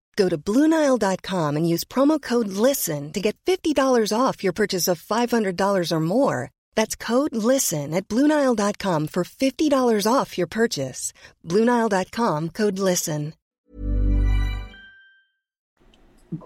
Go 0.15 0.29
to 0.29 0.37
Bluenile.com 0.37 1.57
and 1.57 1.67
use 1.67 1.83
promo 1.83 2.21
code 2.21 2.47
LISTEN 2.47 3.11
to 3.13 3.19
get 3.19 3.35
$50 3.45 4.13
off 4.13 4.43
your 4.43 4.53
purchase 4.53 4.87
of 4.87 5.01
$500 5.01 5.91
or 5.91 5.99
more. 5.99 6.51
That's 6.75 6.95
code 6.95 7.35
LISTEN 7.35 7.93
at 7.93 8.07
Bluenile.com 8.07 9.07
for 9.07 9.23
$50 9.23 10.07
off 10.07 10.37
your 10.37 10.47
purchase. 10.47 11.13
Bluenile.com 11.47 12.49
code 12.49 12.79
LISTEN. 12.79 13.33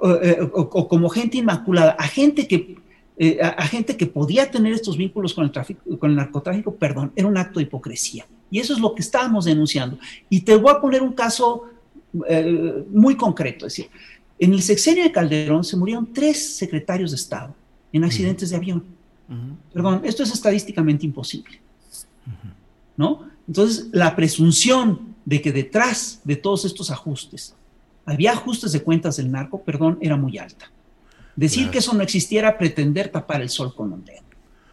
O, 0.01 0.15
eh, 0.15 0.49
como 0.89 1.10
gente 1.10 1.38
inmaculada, 1.38 1.91
a 1.91 2.08
gente 2.08 2.47
que. 2.47 2.78
Eh, 3.17 3.39
a, 3.41 3.49
a, 3.49 3.67
gente 3.67 3.95
que 3.95 4.08
podía 4.08 4.51
tener 4.51 4.73
estos 4.73 4.97
vínculos 4.97 5.34
con 5.34 5.45
el, 5.45 5.51
tráfico, 5.51 5.97
con 5.97 6.10
el 6.10 6.17
narcotráfico, 6.17 6.75
perdón, 6.75 7.13
era 7.15 7.28
un 7.28 7.38
acto 7.38 7.60
de 7.60 7.63
hipocresía. 7.63 8.25
Y 8.51 8.60
eso 8.60 8.73
es 8.73 8.80
lo 8.80 8.93
que 8.93 9.01
estábamos 9.01 9.45
denunciando. 9.45 9.97
Y 10.30 10.41
te 10.41 10.58
voy 10.58 10.71
a 10.71 10.82
poner 10.82 11.01
un 11.01 11.13
caso 11.13 11.63
eh, 12.28 12.86
muy 12.89 13.15
concreto. 13.15 13.67
Es 13.67 13.73
decir, 13.73 13.91
en 14.39 14.54
el 14.54 14.62
sexenio 14.62 15.04
de 15.04 15.12
Calderón 15.12 15.63
se 15.63 15.78
murieron 15.78 16.12
tres 16.13 16.58
secretarios 16.58 17.12
de 17.12 17.15
Estado 17.15 17.56
en 17.91 18.04
accidentes 18.04 18.49
de 18.49 18.56
avión. 18.56 18.84
Perdón, 19.73 20.01
esto 20.04 20.23
es 20.23 20.32
estadísticamente 20.32 21.06
imposible. 21.06 21.60
¿No? 22.97 23.28
Entonces, 23.47 23.88
la 23.91 24.15
presunción 24.15 25.15
de 25.25 25.41
que 25.41 25.51
detrás 25.51 26.21
de 26.23 26.36
todos 26.36 26.65
estos 26.65 26.91
ajustes 26.91 27.56
había 28.06 28.34
ajustes 28.34 28.71
de 28.71 28.84
cuentas 28.84 29.17
del 29.17 29.32
narco, 29.32 29.62
perdón, 29.62 29.97
era 30.01 30.15
muy 30.15 30.38
alta. 30.38 30.71
Decir 31.36 31.69
que 31.69 31.80
eso 31.80 31.93
no 31.93 32.04
existiera, 32.04 32.58
pretender 32.58 33.10
tapar 33.10 33.41
el 33.41 33.49
sol 33.49 33.73
con 33.75 33.91
un 33.91 34.06
dedo. 34.06 34.21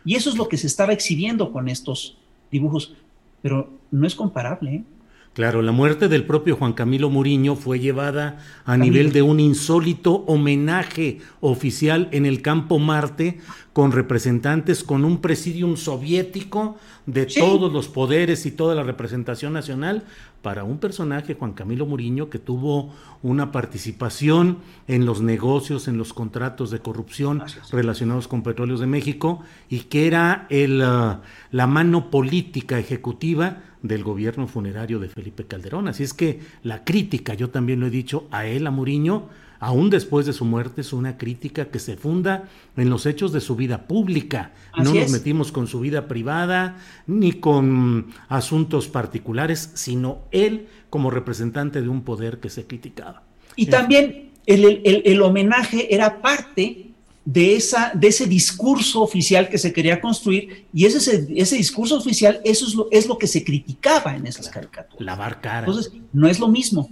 Y 0.05 0.15
eso 0.15 0.31
es 0.31 0.37
lo 0.37 0.49
que 0.49 0.59
se 0.59 0.67
estaba 0.67 0.93
exhibiendo 0.93 1.53
con 1.53 1.69
estos 1.69 2.19
dibujos 2.51 2.95
pero 3.43 3.69
no 3.91 4.07
es 4.07 4.15
comparable. 4.15 4.77
¿eh? 4.77 4.85
Claro, 5.35 5.63
la 5.63 5.73
muerte 5.73 6.09
del 6.09 6.27
propio 6.27 6.57
Juan 6.57 6.75
Camilo 6.75 7.09
Muriño 7.09 7.57
fue 7.57 7.81
llevada 7.81 8.41
a 8.67 8.77
nivel 8.77 9.13
de 9.13 9.23
un 9.23 9.41
insólito 9.41 10.25
homenaje 10.27 11.21
oficial 11.41 12.11
en 12.13 12.27
el 12.27 12.43
campo 12.43 12.79
Marte 12.79 13.41
con 13.73 13.93
representantes, 13.93 14.85
con 14.85 15.07
un 15.07 15.23
presidium 15.23 15.79
soviético 15.79 16.77
de 17.07 17.25
todos 17.25 17.73
los 17.73 17.89
poderes 17.89 18.45
y 18.45 18.51
toda 18.51 18.75
la 18.75 18.83
representación 18.83 19.55
nacional 19.55 20.05
para 20.43 20.65
un 20.65 20.77
personaje, 20.77 21.35
Juan 21.35 21.55
Camilo 21.55 21.87
Muriño, 21.87 22.29
que 22.29 22.39
tuvo 22.39 22.93
una 23.23 23.53
participación 23.53 24.59
en 24.87 25.07
los 25.07 25.23
negocios, 25.23 25.89
en 25.89 25.97
los 25.97 26.13
contratos 26.13 26.71
de 26.71 26.81
corrupción 26.81 27.43
relacionados 27.71 28.29
con 28.29 28.43
Petróleos 28.43 28.81
de 28.81 28.87
México 28.87 29.41
y 29.71 29.81
que 29.85 30.07
era 30.07 30.47
el, 30.51 30.83
uh, 30.83 31.21
la 31.53 31.67
mano 31.67 32.11
política 32.11 32.79
ejecutiva 32.79 33.63
del 33.83 34.05
gobierno 34.05 34.47
funerario 34.47 34.99
de 34.99 35.09
Felipe 35.09 35.45
Calderón. 35.45 35.89
Así 35.89 36.03
es 36.03 36.15
que 36.15 36.41
la 36.63 36.85
crítica, 36.85 37.35
yo 37.35 37.51
también 37.51 37.81
lo 37.81 37.87
he 37.87 37.91
dicho, 37.91 38.27
a 38.31 38.47
él, 38.47 38.67
a 38.67 38.71
Muriño, 38.71 39.29
aún 39.59 39.91
después 39.91 40.27
de 40.27 40.33
su 40.33 40.45
muerte, 40.45 40.81
es 40.81 40.93
una 40.93 41.19
crítica 41.19 41.67
que 41.67 41.79
se 41.79 41.97
funda 41.97 42.49
en 42.77 42.91
los 42.91 43.07
hechos 43.07 43.33
de 43.33 43.41
su 43.41 43.57
vida 43.57 43.87
pública. 43.87 44.53
no 44.77 44.93
nos 44.93 45.11
metimos 45.11 45.53
con 45.53 45.67
su 45.67 45.81
vida 45.81 46.09
privada 46.09 46.79
ni 47.07 47.33
con 47.33 48.07
asuntos 48.29 48.89
particulares, 48.89 49.71
sino 49.75 50.23
él 50.31 50.67
como 50.91 51.11
representante 51.11 51.81
de 51.81 51.89
un 51.89 52.03
poder 52.03 52.41
que 52.41 52.51
se 52.51 52.67
criticaba. 52.67 53.23
Y 53.57 53.67
también 53.67 54.31
el, 54.47 55.23
homenaje 55.23 55.95
era 55.95 56.21
parte 56.21 56.92
de, 57.25 57.57
esa, 57.57 57.93
de 57.95 58.09
ese 58.09 58.27
discurso 58.27 59.03
oficial 59.03 59.49
que 59.49 59.59
se 59.59 59.73
quería 59.73 60.01
construir 60.01 60.67
y 60.73 60.87
ese, 60.87 61.27
ese 61.37 61.57
discurso 61.57 61.97
oficial, 61.97 62.41
eso 62.45 62.67
es 62.67 62.75
lo, 62.75 62.89
es 62.91 63.07
lo 63.07 63.17
que 63.17 63.27
se 63.27 63.45
criticaba 63.45 64.17
en 64.17 64.27
esas 64.27 64.49
caricaturas. 64.49 65.05
Lavar 65.05 65.41
cara. 65.41 65.67
Entonces, 65.67 65.93
no 66.13 66.29
es 66.29 66.39
lo 66.41 66.49
mismo. 66.49 66.89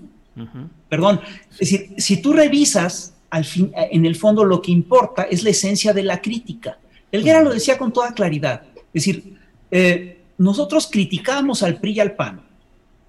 Perdón, 0.88 1.20
es 1.52 1.58
decir, 1.58 1.94
si 1.98 2.22
tú 2.22 2.32
revisas, 2.32 3.14
al 3.28 3.44
fin, 3.44 3.72
en 3.74 4.06
el 4.06 4.16
fondo 4.16 4.44
lo 4.44 4.62
que 4.62 4.70
importa 4.70 5.24
es 5.24 5.42
la 5.42 5.50
esencia 5.50 5.92
de 5.92 6.02
la 6.02 6.20
crítica. 6.20 6.78
Elguera 7.12 7.42
lo 7.42 7.52
decía 7.52 7.76
con 7.76 7.92
toda 7.92 8.14
claridad. 8.14 8.62
Es 8.94 9.04
decir, 9.04 9.36
eh, 9.70 10.22
nosotros 10.38 10.88
criticábamos 10.90 11.62
al 11.62 11.78
PRI 11.78 11.92
y 11.92 12.00
al 12.00 12.12
PAN, 12.12 12.40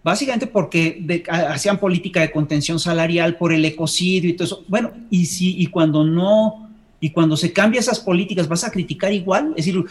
básicamente 0.03 0.47
porque 0.47 1.23
hacían 1.29 1.79
política 1.79 2.21
de 2.21 2.31
contención 2.31 2.79
salarial 2.79 3.38
por 3.38 3.53
el 3.53 3.63
ecocidio 3.63 4.29
y 4.29 4.34
todo 4.34 4.45
eso. 4.45 4.65
Bueno, 4.67 4.91
y, 5.10 5.25
si, 5.25 5.62
y 5.62 5.67
cuando 5.67 6.03
no, 6.03 6.70
y 7.01 7.09
cuando 7.09 7.35
se 7.35 7.51
cambia 7.51 7.79
esas 7.79 7.99
políticas, 7.99 8.47
¿vas 8.47 8.63
a 8.63 8.71
criticar 8.71 9.11
igual? 9.11 9.53
Es 9.57 9.65
decir, 9.65 9.83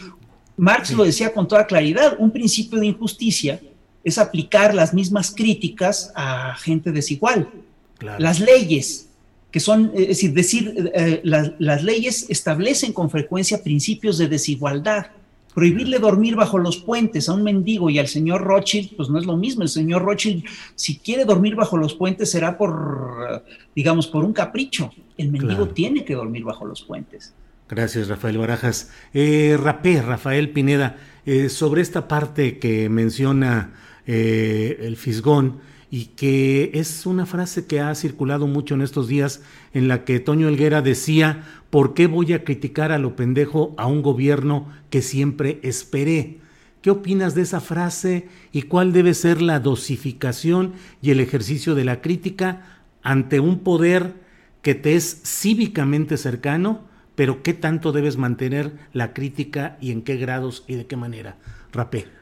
Marx 0.55 0.91
lo 0.93 1.03
decía 1.03 1.33
con 1.33 1.45
toda 1.47 1.67
claridad, 1.67 2.15
un 2.17 2.31
principio 2.31 2.79
de 2.79 2.87
injusticia 2.87 3.59
es 4.03 4.17
aplicar 4.17 4.73
las 4.73 4.93
mismas 4.93 5.29
críticas 5.29 6.11
a 6.15 6.55
gente 6.55 6.91
desigual. 6.91 7.49
Las 8.17 8.39
leyes, 8.39 9.09
que 9.51 9.59
son, 9.59 9.91
es 9.93 10.07
decir, 10.07 10.33
decir 10.33 10.91
eh, 10.95 11.21
las, 11.23 11.83
leyes 11.83 12.25
establecen 12.29 12.93
con 12.93 13.09
frecuencia 13.09 13.61
principios 13.61 14.17
de 14.17 14.27
desigualdad. 14.27 15.07
Prohibirle 15.53 15.99
dormir 15.99 16.35
bajo 16.35 16.57
los 16.57 16.77
puentes 16.77 17.27
a 17.29 17.33
un 17.33 17.43
mendigo 17.43 17.89
y 17.89 17.99
al 17.99 18.07
señor 18.07 18.41
Rothschild, 18.41 18.95
pues 18.95 19.09
no 19.09 19.19
es 19.19 19.25
lo 19.25 19.37
mismo. 19.37 19.63
El 19.63 19.69
señor 19.69 20.03
Rothschild, 20.03 20.43
si 20.75 20.97
quiere 20.97 21.25
dormir 21.25 21.55
bajo 21.55 21.77
los 21.77 21.93
puentes, 21.93 22.31
será 22.31 22.57
por, 22.57 23.43
digamos, 23.75 24.07
por 24.07 24.23
un 24.23 24.33
capricho. 24.33 24.91
El 25.17 25.31
mendigo 25.31 25.67
tiene 25.69 26.05
que 26.05 26.15
dormir 26.15 26.43
bajo 26.43 26.65
los 26.65 26.81
puentes. 26.81 27.33
Gracias, 27.69 28.09
Rafael 28.09 28.37
Barajas. 28.37 28.91
Eh, 29.13 29.57
Rapé, 29.61 30.01
Rafael 30.01 30.49
Pineda, 30.49 30.97
eh, 31.25 31.47
sobre 31.47 31.81
esta 31.81 32.07
parte 32.07 32.59
que 32.59 32.89
menciona 32.89 33.73
eh, 34.05 34.77
el 34.81 34.97
Fisgón 34.97 35.59
y 35.91 36.05
que 36.05 36.71
es 36.73 37.05
una 37.05 37.25
frase 37.25 37.65
que 37.65 37.81
ha 37.81 37.93
circulado 37.95 38.47
mucho 38.47 38.75
en 38.75 38.81
estos 38.81 39.09
días 39.09 39.41
en 39.73 39.89
la 39.89 40.05
que 40.05 40.21
Toño 40.21 40.47
Elguera 40.47 40.81
decía, 40.81 41.43
¿por 41.69 41.93
qué 41.93 42.07
voy 42.07 42.31
a 42.31 42.45
criticar 42.45 42.93
a 42.93 42.97
lo 42.97 43.17
pendejo 43.17 43.75
a 43.77 43.87
un 43.87 44.01
gobierno 44.01 44.69
que 44.89 45.01
siempre 45.01 45.59
esperé? 45.63 46.39
¿Qué 46.81 46.89
opinas 46.91 47.35
de 47.35 47.41
esa 47.41 47.59
frase 47.59 48.29
y 48.53 48.63
cuál 48.63 48.93
debe 48.93 49.13
ser 49.13 49.41
la 49.41 49.59
dosificación 49.59 50.73
y 51.01 51.11
el 51.11 51.19
ejercicio 51.19 51.75
de 51.75 51.83
la 51.83 52.01
crítica 52.01 52.79
ante 53.03 53.41
un 53.41 53.59
poder 53.59 54.13
que 54.61 54.75
te 54.75 54.95
es 54.95 55.21
cívicamente 55.25 56.15
cercano, 56.15 56.85
pero 57.15 57.43
qué 57.43 57.53
tanto 57.53 57.91
debes 57.91 58.15
mantener 58.15 58.71
la 58.93 59.13
crítica 59.13 59.77
y 59.81 59.91
en 59.91 60.03
qué 60.03 60.15
grados 60.15 60.63
y 60.67 60.75
de 60.75 60.87
qué 60.87 60.95
manera? 60.95 61.35
Rapé. 61.73 62.20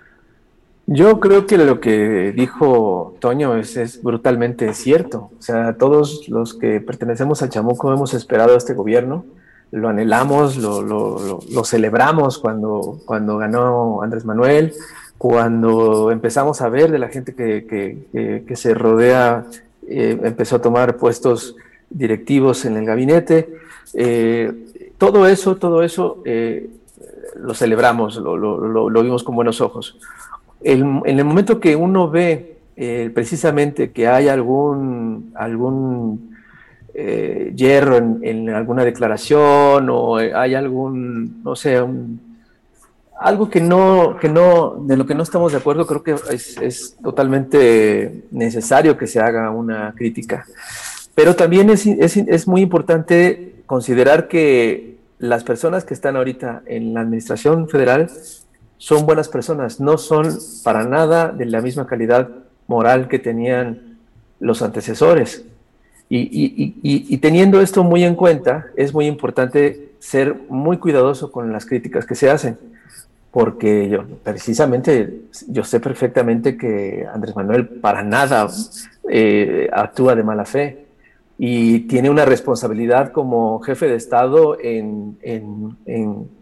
Yo 0.91 1.19
creo 1.19 1.45
que 1.45 1.59
lo 1.59 1.79
que 1.79 2.31
dijo 2.31 3.13
Toño 3.19 3.55
es, 3.57 4.01
brutalmente 4.01 4.73
cierto. 4.73 5.29
O 5.37 5.41
sea, 5.41 5.77
todos 5.77 6.27
los 6.29 6.55
que 6.55 6.81
pertenecemos 6.81 7.43
al 7.43 7.51
Chamuco 7.51 7.93
hemos 7.93 8.15
esperado 8.15 8.57
este 8.57 8.73
gobierno, 8.73 9.23
lo 9.69 9.89
anhelamos, 9.89 10.57
lo, 10.57 11.63
celebramos 11.63 12.39
cuando, 12.39 13.01
cuando 13.05 13.37
ganó 13.37 14.01
Andrés 14.01 14.25
Manuel, 14.25 14.73
cuando 15.19 16.09
empezamos 16.09 16.59
a 16.61 16.69
ver 16.69 16.89
de 16.89 16.97
la 16.97 17.09
gente 17.09 17.35
que, 17.35 18.55
se 18.55 18.73
rodea, 18.73 19.45
eh, 19.87 20.19
empezó 20.23 20.55
a 20.55 20.61
tomar 20.63 20.97
puestos 20.97 21.55
directivos 21.91 22.65
en 22.65 22.77
el 22.77 22.85
gabinete. 22.85 23.47
Eh, 23.93 24.91
todo 24.97 25.27
eso, 25.27 25.55
todo 25.55 25.83
eso 25.83 26.23
eh, 26.25 26.67
lo 27.35 27.53
celebramos, 27.53 28.17
lo 28.17 29.03
vimos 29.03 29.23
con 29.23 29.35
buenos 29.35 29.61
ojos 29.61 29.99
en 30.61 31.01
el 31.05 31.25
momento 31.25 31.59
que 31.59 31.75
uno 31.75 32.09
ve 32.09 32.59
eh, 32.81 33.11
precisamente 33.13 33.91
que 33.91 34.07
hay 34.07 34.29
algún, 34.29 35.33
algún 35.35 36.33
eh, 36.93 37.51
hierro 37.53 37.97
en, 37.97 38.49
alguna 38.49 38.85
declaración 38.85 39.89
o 39.89 40.15
hay 40.15 40.55
algún, 40.55 41.43
no 41.43 41.57
sé, 41.57 41.77
algo 43.19 43.49
que 43.49 43.59
no, 43.59 44.15
que 44.17 44.29
no, 44.29 44.75
de 44.85 44.95
lo 44.95 45.05
que 45.05 45.13
no 45.13 45.23
estamos 45.23 45.51
de 45.51 45.57
acuerdo, 45.57 45.85
creo 45.85 46.03
que 46.03 46.15
es, 46.31 46.95
totalmente 47.03 48.23
necesario 48.31 48.97
que 48.97 49.07
se 49.07 49.19
haga 49.19 49.51
una 49.51 49.93
crítica. 49.93 50.45
Pero 51.13 51.35
también 51.35 51.69
es, 51.69 51.85
es 51.85 52.47
muy 52.47 52.61
importante 52.61 53.55
considerar 53.65 54.29
que 54.29 54.99
las 55.17 55.43
personas 55.43 55.83
que 55.83 55.93
están 55.93 56.15
ahorita 56.15 56.63
en 56.65 56.93
la 56.93 57.01
administración 57.01 57.67
federal 57.67 58.09
son 58.79 59.05
buenas 59.05 59.27
personas, 59.27 59.81
no 59.81 59.97
son 59.97 60.25
para 60.63 60.85
nada 60.85 61.27
de 61.27 61.45
la 61.45 61.61
misma 61.61 61.85
calidad 61.85 62.29
moral 62.65 63.09
que 63.09 63.19
tenían 63.19 63.97
los 64.39 64.61
antecesores. 64.61 65.43
Y, 66.09 67.17
teniendo 67.17 67.61
esto 67.61 67.83
muy 67.83 68.03
en 68.03 68.15
cuenta, 68.15 68.67
es 68.75 68.93
muy 68.93 69.05
importante 69.05 69.91
ser 69.99 70.33
muy 70.47 70.77
cuidadoso 70.77 71.29
con 71.31 71.51
las 71.51 71.65
críticas 71.65 72.05
que 72.05 72.15
se 72.15 72.31
hacen, 72.31 72.57
porque 73.31 73.89
yo 73.89 74.05
precisamente 74.23 75.23
yo 75.49 75.63
sé 75.65 75.81
perfectamente 75.81 76.57
que 76.57 77.05
Andrés 77.13 77.35
Manuel 77.35 77.67
para 77.67 78.01
nada 78.01 78.47
eh, 79.09 79.69
actúa 79.73 80.15
de 80.15 80.23
mala 80.23 80.45
fe 80.45 80.85
y 81.37 81.81
tiene 81.81 82.09
una 82.09 82.25
responsabilidad 82.25 83.11
como 83.11 83.59
jefe 83.59 83.87
de 83.87 83.95
Estado 83.95 84.57
en 84.59 85.17
en 85.21 86.38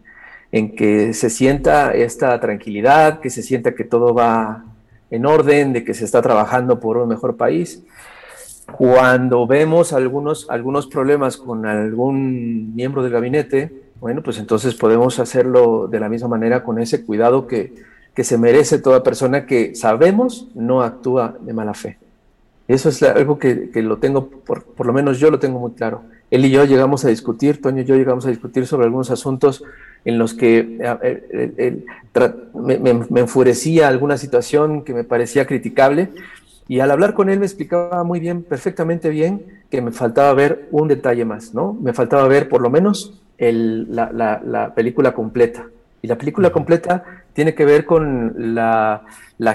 que 0.50 1.12
se 1.14 1.30
sienta 1.30 1.92
esta 1.94 2.38
tranquilidad, 2.40 3.20
que 3.20 3.30
se 3.30 3.42
sienta 3.42 3.74
que 3.74 3.84
todo 3.84 4.14
va 4.14 4.64
en 5.10 5.26
orden, 5.26 5.72
de 5.72 5.84
que 5.84 5.94
se 5.94 6.04
está 6.04 6.22
trabajando 6.22 6.80
por 6.80 6.96
un 6.96 7.08
mejor 7.08 7.36
país. 7.36 7.82
Cuando 8.76 9.46
vemos 9.46 9.92
algunos, 9.92 10.48
algunos 10.50 10.86
problemas 10.86 11.36
con 11.36 11.66
algún 11.66 12.74
miembro 12.74 13.02
del 13.02 13.12
gabinete, 13.12 13.72
bueno, 14.00 14.22
pues 14.22 14.38
entonces 14.38 14.74
podemos 14.74 15.18
hacerlo 15.18 15.88
de 15.88 16.00
la 16.00 16.08
misma 16.08 16.28
manera 16.28 16.62
con 16.62 16.78
ese 16.78 17.04
cuidado 17.04 17.46
que, 17.46 17.74
que 18.14 18.24
se 18.24 18.38
merece 18.38 18.78
toda 18.78 19.02
persona 19.02 19.46
que 19.46 19.74
sabemos 19.74 20.48
no 20.54 20.82
actúa 20.82 21.36
de 21.40 21.52
mala 21.52 21.74
fe. 21.74 21.98
Eso 22.68 22.90
es 22.90 23.02
algo 23.02 23.38
que, 23.38 23.70
que 23.70 23.82
lo 23.82 23.96
tengo, 23.96 24.28
por, 24.28 24.62
por, 24.64 24.86
lo 24.86 24.92
menos 24.92 25.18
yo 25.18 25.30
lo 25.30 25.38
tengo 25.38 25.58
muy 25.58 25.72
claro. 25.72 26.02
Él 26.30 26.44
y 26.44 26.50
yo 26.50 26.64
llegamos 26.66 27.04
a 27.06 27.08
discutir, 27.08 27.62
Toño 27.62 27.80
y 27.80 27.84
yo 27.86 27.96
llegamos 27.96 28.26
a 28.26 28.28
discutir 28.28 28.66
sobre 28.66 28.84
algunos 28.84 29.10
asuntos 29.10 29.64
en 30.04 30.18
los 30.18 30.34
que 30.34 30.78
eh, 30.80 31.84
me, 32.54 33.20
enfurecía 33.20 33.88
alguna 33.88 34.16
situación 34.16 34.82
que 34.82 34.94
me 34.94 35.04
parecía 35.04 35.46
criticable. 35.46 36.10
Y 36.66 36.80
al 36.80 36.90
hablar 36.90 37.14
con 37.14 37.30
él 37.30 37.38
me 37.38 37.46
explicaba 37.46 38.04
muy 38.04 38.20
bien, 38.20 38.42
perfectamente 38.42 39.08
bien, 39.08 39.42
que 39.70 39.80
me 39.80 39.92
faltaba 39.92 40.32
ver 40.34 40.68
un 40.70 40.88
detalle 40.88 41.24
más, 41.24 41.54
¿no? 41.54 41.76
Me 41.80 41.92
faltaba 41.92 42.28
ver 42.28 42.48
por 42.48 42.60
lo 42.60 42.70
menos 42.70 43.20
la, 43.38 44.72
película 44.74 45.12
completa. 45.12 45.66
Y 46.02 46.08
la 46.08 46.16
película 46.16 46.50
completa 46.50 47.04
tiene 47.32 47.54
que 47.54 47.64
ver 47.64 47.84
con 47.84 48.54
la, 48.54 49.04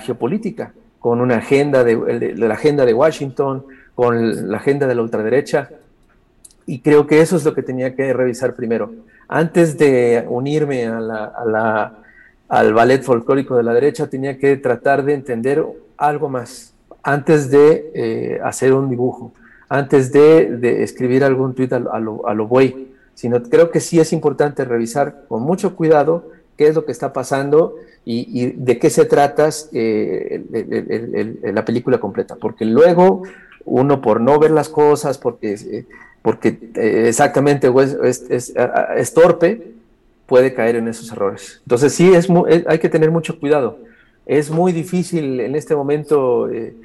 geopolítica, 0.01 0.73
con 0.99 1.21
una 1.21 1.38
agenda 1.38 1.84
de, 1.84 2.34
la 2.36 2.53
agenda 2.53 2.86
de 2.86 2.93
Washington, 2.93 3.65
con 3.95 4.49
la 4.49 4.58
agenda 4.58 4.88
de 4.88 4.95
la 4.95 5.01
ultraderecha. 5.01 5.69
Y 6.65 6.80
creo 6.80 7.08
que 7.08 7.21
eso 7.21 7.36
es 7.36 7.43
lo 7.43 7.54
que 7.54 7.63
tenía 7.63 7.95
que 7.95 8.13
revisar 8.13 8.56
primero. 8.56 8.91
Antes 9.28 9.78
de 9.78 10.26
unirme 10.28 10.86
a 10.86 10.99
la, 10.99 11.93
al 12.47 12.73
ballet 12.73 13.02
folclórico 13.02 13.56
de 13.58 13.63
la 13.63 13.73
derecha, 13.73 14.08
tenía 14.08 14.38
que 14.38 14.58
tratar 14.58 15.04
de 15.04 15.13
entender 15.13 15.65
algo 15.97 16.30
más, 16.30 16.73
antes 17.02 17.49
de 17.49 17.91
eh, 17.93 18.39
hacer 18.43 18.73
un 18.73 18.89
dibujo, 18.89 19.34
antes 19.69 20.12
de, 20.12 20.84
escribir 20.84 21.23
algún 21.23 21.54
tuit 21.54 21.73
a, 21.73 21.80
lo, 21.80 22.28
a 22.28 22.34
lo 22.34 22.47
buey, 22.47 22.93
sino 23.13 23.41
creo 23.43 23.71
que 23.71 23.80
sí 23.80 23.99
es 23.99 24.13
importante 24.13 24.65
revisar 24.65 25.23
con 25.28 25.43
mucho 25.43 25.76
cuidado 25.76 26.30
qué 26.58 26.67
es 26.67 26.76
lo 26.76 26.86
que 26.86 26.91
está 26.91 27.13
pasando 27.13 27.76
y, 28.06 28.52
de 28.52 28.80
qué 28.80 28.89
se 28.89 29.06
trata 29.06 29.49
eh, 29.71 30.43
la 31.54 31.65
película 31.65 31.99
completa, 31.99 32.36
porque 32.36 32.65
luego 32.65 33.23
uno 33.65 34.02
por 34.02 34.19
no 34.19 34.39
ver 34.39 34.52
las 34.52 34.69
cosas, 34.69 35.17
porque 35.17 35.54
eh, 35.54 35.86
porque 36.23 36.57
eh, 36.75 37.05
exactamente 37.09 37.71
es, 38.03 39.13
torpe, 39.13 39.73
puede 40.25 40.53
caer 40.53 40.77
en 40.77 40.88
esos 40.88 41.12
errores. 41.12 41.62
Entonces 41.65 41.93
sí, 41.93 42.12
es, 42.13 42.27
hay 42.65 42.79
que 42.79 42.89
tener 42.89 43.12
mucho 43.12 43.39
cuidado. 43.39 43.77
Es 44.25 44.49
muy 44.49 44.71
difícil 44.71 45.41
en 45.41 45.55
este 45.55 45.75
momento 45.75 46.49
eh, 46.49 46.75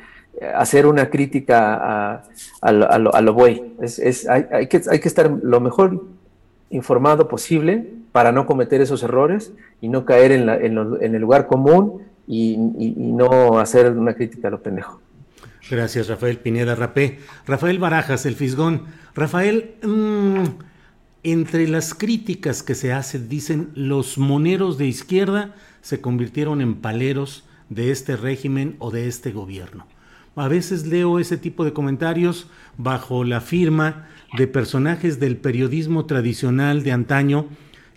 hacer 0.55 0.87
una 0.87 1.09
crítica 1.09 2.24
a, 2.61 2.72
lo, 2.72 3.33
buey. 3.33 3.74
hay, 4.29 4.66
que, 4.66 4.83
hay 4.90 4.98
que 4.98 5.09
estar 5.09 5.31
lo 5.31 5.61
mejor 5.61 6.05
informado 6.70 7.29
posible 7.29 7.87
para 8.11 8.33
no 8.33 8.44
cometer 8.44 8.81
esos 8.81 9.05
errores 9.05 9.53
y 9.81 9.88
no 9.88 10.05
caer 10.05 10.33
en, 10.33 10.48
en, 10.48 11.14
el 11.14 11.22
lugar 11.22 11.46
común 11.46 12.03
y 12.27 12.57
no 12.59 13.61
hacer 13.61 13.92
una 13.92 14.14
crítica 14.14 14.48
a 14.48 14.51
lo 14.51 14.61
pendejo. 14.61 15.01
Gracias, 15.71 16.09
Rafael 16.09 16.39
Pineda 16.39 16.75
Rapé. 16.75 17.19
Rafael 17.47 17.79
Barajas, 17.79 18.25
el 18.25 18.37
Fisgón. 18.37 18.85
Rafael, 19.15 19.75
mm, 19.83 20.45
entre 21.25 21.69
las 21.69 21.93
críticas 21.93 22.63
que 22.63 22.75
se 22.75 22.93
hacen, 22.93 23.29
dicen, 23.29 23.71
los 23.75 24.17
moneros 24.17 24.79
de 24.79 24.87
izquierda 24.87 25.55
se 25.83 26.01
convirtieron 26.01 26.61
en 26.61 26.77
paleros 26.77 27.45
de 27.69 27.91
este 27.91 28.17
régimen 28.17 28.77
o 28.79 28.91
de 28.91 29.09
este 29.09 29.33
gobierno. 29.33 29.87
A 30.37 30.49
veces 30.49 30.87
leo 30.87 31.19
ese 31.19 31.37
tipo 31.37 31.65
de 31.65 31.73
comentarios 31.73 32.47
bajo 32.77 33.25
la 33.25 33.41
firma 33.41 34.09
de 34.37 34.47
personajes 34.47 35.19
del 35.19 35.37
periodismo 35.37 36.07
tradicional 36.07 36.83
de 36.83 36.93
antaño 36.93 37.49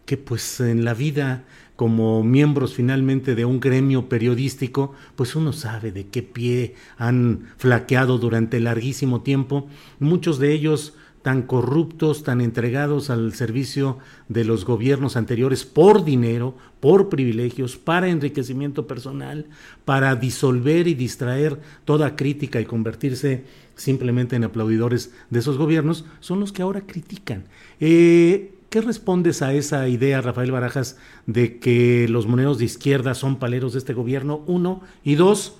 que 0.06 0.18
pues 0.18 0.60
en 0.60 0.84
la 0.84 0.94
vida 0.94 1.44
como 1.82 2.24
miembros 2.24 2.76
finalmente 2.76 3.34
de 3.34 3.44
un 3.44 3.60
gremio 3.60 4.08
periodístico, 4.08 4.94
pues 5.15 5.36
uno 5.36 5.52
sabe 5.52 5.91
de 5.91 6.06
qué 6.06 6.22
pie 6.22 6.76
han 6.96 7.48
flaqueado 7.58 8.20
durante 8.20 8.60
larguísimo 8.60 9.22
tiempo, 9.22 9.67
muchos 9.98 10.38
de 10.38 10.54
ellos 10.54 10.94
tan 11.24 11.41
corruptos, 11.41 12.22
tan 12.22 12.39
entregados 12.39 13.10
al 13.10 13.34
servicio 13.34 13.98
de 14.30 14.44
los 14.46 14.63
gobiernos 14.63 15.17
anteriores 15.17 15.65
por 15.65 16.06
dinero, 16.06 16.56
por 16.80 17.10
privilegios, 17.10 17.78
para 17.78 18.10
enriquecimiento 18.10 18.86
personal, 18.86 19.48
para 19.84 20.15
disolver 20.15 20.88
y 20.88 20.94
distraer 20.94 21.62
toda 21.84 22.15
crítica 22.15 22.62
y 22.62 22.65
convertirse 22.65 23.44
simplemente 23.74 24.36
en 24.36 24.44
aplaudidores 24.44 25.15
de 25.32 25.39
esos 25.39 25.58
gobiernos, 25.58 26.06
son 26.20 26.41
los 26.41 26.52
que 26.52 26.62
ahora 26.62 26.82
critican. 26.82 27.46
Eh, 27.80 28.52
¿Qué 28.72 28.80
respondes 28.80 29.42
a 29.42 29.52
esa 29.52 29.90
idea, 29.90 30.22
Rafael 30.22 30.50
Barajas, 30.50 30.98
de 31.26 31.60
que 31.60 32.08
los 32.08 32.26
moneros 32.26 32.58
de 32.58 32.64
izquierda 32.64 33.16
son 33.16 33.36
paleros 33.36 33.74
de 33.74 33.80
este 33.80 33.94
gobierno? 33.94 34.46
Uno. 34.48 34.80
Y 35.04 35.16
dos, 35.16 35.58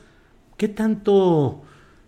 ¿qué 0.56 0.70
tanto 0.70 1.62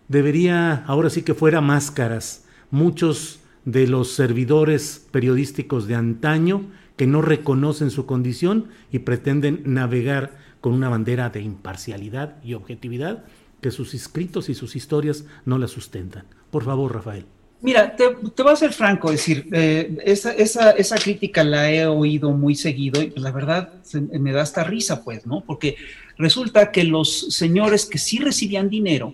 debería, 0.08 0.86
ahora 0.88 1.10
sí 1.10 1.24
que 1.24 1.34
fuera 1.34 1.60
máscaras, 1.60 2.46
muchos 2.72 3.42
de 3.66 3.86
los 3.86 4.14
servidores 4.14 5.06
periodísticos 5.12 5.88
de 5.88 5.96
antaño 5.96 6.68
que 6.96 7.06
no 7.06 7.22
reconocen 7.22 7.92
su 7.92 8.06
condición 8.06 8.70
y 8.90 9.00
pretenden 9.00 9.62
navegar 9.66 10.38
con 10.62 10.72
una 10.72 10.88
bandera 10.88 11.30
de 11.30 11.42
imparcialidad 11.42 12.42
y 12.46 12.54
objetividad 12.54 13.26
que 13.60 13.72
sus 13.72 13.94
escritos 13.94 14.48
y 14.48 14.54
sus 14.54 14.78
historias 14.78 15.26
no 15.44 15.58
la 15.58 15.68
sustentan. 15.68 16.28
Por 16.50 16.64
favor, 16.64 16.94
Rafael. 16.94 17.26
Mira, 17.64 17.96
te, 17.96 18.10
voy 18.10 18.52
a 18.52 18.58
ser 18.58 18.74
franco, 18.74 19.10
decir, 19.10 19.48
eh, 19.54 19.98
esa, 20.04 20.34
esa, 20.34 20.72
esa, 20.72 20.98
crítica 20.98 21.46
la 21.46 21.72
he 21.72 21.88
oído 21.88 22.32
muy 22.32 22.56
seguido 22.56 23.02
y 23.02 23.08
pues, 23.08 23.24
la 23.24 23.32
verdad 23.32 23.72
me 23.94 24.34
da 24.34 24.42
hasta 24.42 24.66
risa, 24.66 25.02
pues, 25.02 25.26
¿no? 25.26 25.46
Porque 25.46 25.78
resulta 26.18 26.74
que 26.74 26.84
los 26.84 27.34
señores 27.34 27.86
que 27.86 28.00
sí 28.00 28.20
recibían 28.20 28.68
dinero 28.68 29.14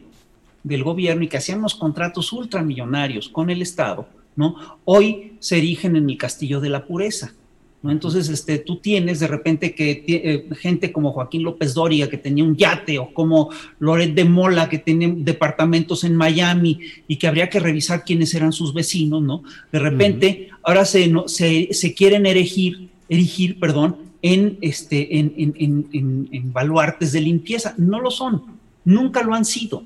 del 0.64 0.84
gobierno 0.84 1.24
y 1.24 1.28
que 1.28 1.38
hacían 1.38 1.62
los 1.62 1.76
contratos 1.76 2.34
ultramillonarios 2.34 3.30
con 3.30 3.52
el 3.52 3.62
Estado, 3.62 4.10
¿no? 4.36 4.80
Hoy 4.84 5.34
se 5.38 5.60
erigen 5.60 5.96
en 5.96 6.10
el 6.10 6.18
castillo 6.18 6.60
de 6.60 6.70
la 6.70 6.88
pureza. 6.88 7.34
¿No? 7.82 7.92
Entonces, 7.92 8.28
este, 8.28 8.58
tú 8.58 8.78
tienes 8.78 9.22
de 9.22 9.28
repente 9.28 9.74
que 9.74 10.04
eh, 10.06 10.50
gente 10.58 10.92
como 10.92 11.14
Joaquín 11.14 11.44
López 11.44 11.74
Doria, 11.74 12.10
que 12.10 12.18
tenía 12.18 12.44
un 12.44 12.58
yate, 12.58 13.00
o 13.00 13.14
como 13.14 13.50
Loret 13.80 14.14
de 14.14 14.26
Mola, 14.26 14.68
que 14.68 14.80
tenía 14.80 15.10
departamentos 15.16 16.04
en 16.04 16.16
Miami 16.16 16.80
y 17.08 17.16
que 17.16 17.28
habría 17.28 17.50
que 17.50 17.62
revisar 17.62 18.04
quiénes 18.04 18.34
eran 18.34 18.52
sus 18.52 18.74
vecinos, 18.74 19.22
¿no? 19.22 19.44
De 19.72 19.80
repente, 19.80 20.50
ahora 20.64 20.84
se, 20.84 21.08
no, 21.08 21.30
se, 21.30 21.70
se, 21.72 21.94
quieren 21.94 22.26
erigir, 22.26 22.90
erigir, 23.08 23.58
perdón, 23.60 23.96
en, 24.22 24.58
este, 24.60 25.18
en, 25.18 25.34
en, 25.38 25.88
en, 25.94 26.54
baluartes 26.54 27.14
de 27.14 27.22
limpieza. 27.22 27.76
No 27.78 28.02
lo 28.02 28.12
son, 28.12 28.44
nunca 28.84 29.24
lo 29.24 29.34
han 29.34 29.46
sido, 29.46 29.84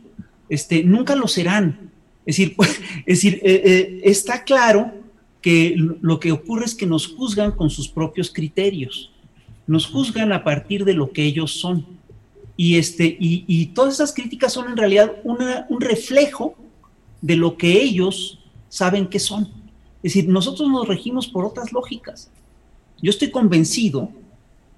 este, 0.50 0.84
nunca 0.84 1.16
lo 1.16 1.28
serán. 1.28 1.92
Es 2.26 2.38
decir, 2.38 2.56
es 3.06 3.22
decir 3.22 3.40
eh, 3.44 3.62
eh, 3.64 4.02
está 4.04 4.44
claro 4.44 5.03
que 5.44 5.76
lo 5.76 6.22
que 6.22 6.32
ocurre 6.32 6.66
es 6.66 6.74
que 6.74 6.88
nos 6.88 7.06
juzgan 7.06 7.52
con 7.52 7.70
sus 7.70 7.90
propios 7.90 8.32
criterios, 8.32 9.12
nos 9.68 9.86
juzgan 9.86 10.32
a 10.32 10.44
partir 10.44 10.86
de 10.86 10.94
lo 10.94 11.12
que 11.12 11.26
ellos 11.26 11.60
son. 11.60 11.86
Y, 12.56 12.78
este, 12.78 13.18
y, 13.20 13.66
todas 13.68 13.96
esas 13.96 14.14
críticas 14.14 14.54
son 14.54 14.70
en 14.70 14.78
realidad 14.78 15.12
un 15.24 15.82
reflejo 15.82 16.56
de 17.22 17.36
lo 17.36 17.58
que 17.58 17.82
ellos 17.82 18.40
saben 18.70 19.08
que 19.08 19.20
son. 19.20 19.44
Es 20.02 20.14
decir, 20.14 20.30
nosotros 20.30 20.70
nos 20.70 20.88
regimos 20.88 21.28
por 21.28 21.44
otras 21.44 21.74
lógicas. 21.74 22.32
Yo 23.02 23.10
estoy 23.10 23.30
convencido. 23.30 24.10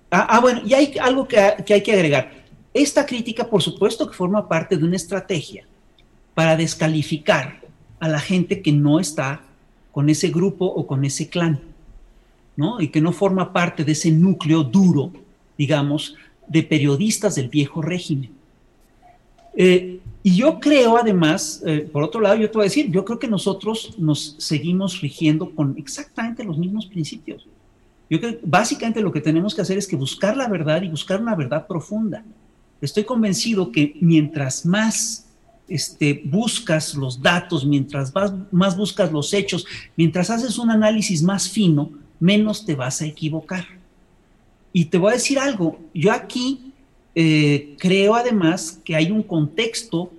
Ah, 0.10 0.28
ah 0.32 0.40
bueno, 0.40 0.62
y 0.66 0.74
hay 0.74 0.94
algo 1.00 1.28
que, 1.28 1.38
que 1.64 1.76
hay 1.76 1.84
que 1.84 1.94
agregar. 1.94 2.32
Esta 2.74 3.06
crítica, 3.06 3.48
por 3.48 3.62
supuesto, 3.62 4.10
que 4.10 4.18
forma 4.18 4.48
parte 4.48 4.78
de 4.78 4.84
una 4.84 4.96
estrategia 4.96 5.68
para 6.34 6.58
descalificar 6.58 7.62
a 8.00 8.08
la 8.08 8.20
gente 8.20 8.64
que 8.64 8.72
no 8.72 9.00
está 9.00 9.45
con 9.96 10.10
ese 10.10 10.28
grupo 10.28 10.66
o 10.66 10.86
con 10.86 11.06
ese 11.06 11.30
clan, 11.30 11.58
¿no? 12.58 12.82
Y 12.82 12.90
que 12.90 13.00
no 13.00 13.14
forma 13.14 13.54
parte 13.54 13.86
de 13.86 13.94
ese 13.94 14.12
núcleo 14.12 14.62
duro, 14.62 15.14
digamos, 15.58 16.16
de 16.50 16.64
periodistas 16.64 17.36
del 17.36 17.48
viejo 17.48 17.82
régimen. 17.82 18.32
Eh, 19.56 20.02
y 20.22 20.36
yo 20.36 20.60
creo, 20.60 20.98
además, 20.98 21.64
eh, 21.66 21.88
por 21.90 22.04
otro 22.04 22.20
lado, 22.20 22.36
yo 22.36 22.52
te 22.52 22.58
voy 22.58 22.64
a 22.64 22.72
decir, 22.72 22.92
yo 22.92 23.06
creo 23.06 23.20
que 23.20 23.30
nosotros 23.30 23.98
nos 23.98 24.36
seguimos 24.38 25.00
rigiendo 25.00 25.56
con 25.56 25.78
exactamente 25.78 26.44
los 26.44 26.58
mismos 26.58 26.88
principios. 26.88 27.48
Yo 28.10 28.20
creo 28.20 28.34
que 28.34 28.42
básicamente 28.44 29.00
lo 29.00 29.14
que 29.14 29.22
tenemos 29.22 29.56
que 29.56 29.62
hacer 29.62 29.78
es 29.78 29.88
que 29.88 29.96
buscar 29.96 30.36
la 30.36 30.50
verdad 30.50 30.82
y 30.82 30.90
buscar 30.90 31.22
una 31.22 31.36
verdad 31.36 31.68
profunda. 31.68 32.22
Estoy 32.82 33.06
convencido 33.06 33.72
que 33.72 33.96
mientras 34.02 34.66
más 34.66 35.25
este, 35.68 36.22
buscas 36.26 36.96
los 36.96 37.22
datos, 37.22 37.66
mientras 37.66 38.14
más 38.52 38.78
buscas 38.78 39.12
los 39.12 39.34
hechos, 39.34 39.66
mientras 39.96 40.30
haces 40.30 40.58
un 40.58 40.70
análisis 40.72 41.24
más 41.24 41.50
fino, 41.50 41.92
menos 42.20 42.66
te 42.66 42.76
vas 42.76 43.02
a 43.02 43.06
equivocar. 43.06 43.66
Y 44.72 44.86
te 44.86 44.98
voy 44.98 45.12
a 45.12 45.16
decir 45.16 45.40
algo, 45.40 45.80
yo 45.94 46.12
aquí 46.12 46.74
eh, 47.16 47.76
creo 47.80 48.16
además 48.16 48.80
que 48.84 48.96
hay 48.96 49.10
un 49.10 49.24
contexto 49.24 50.12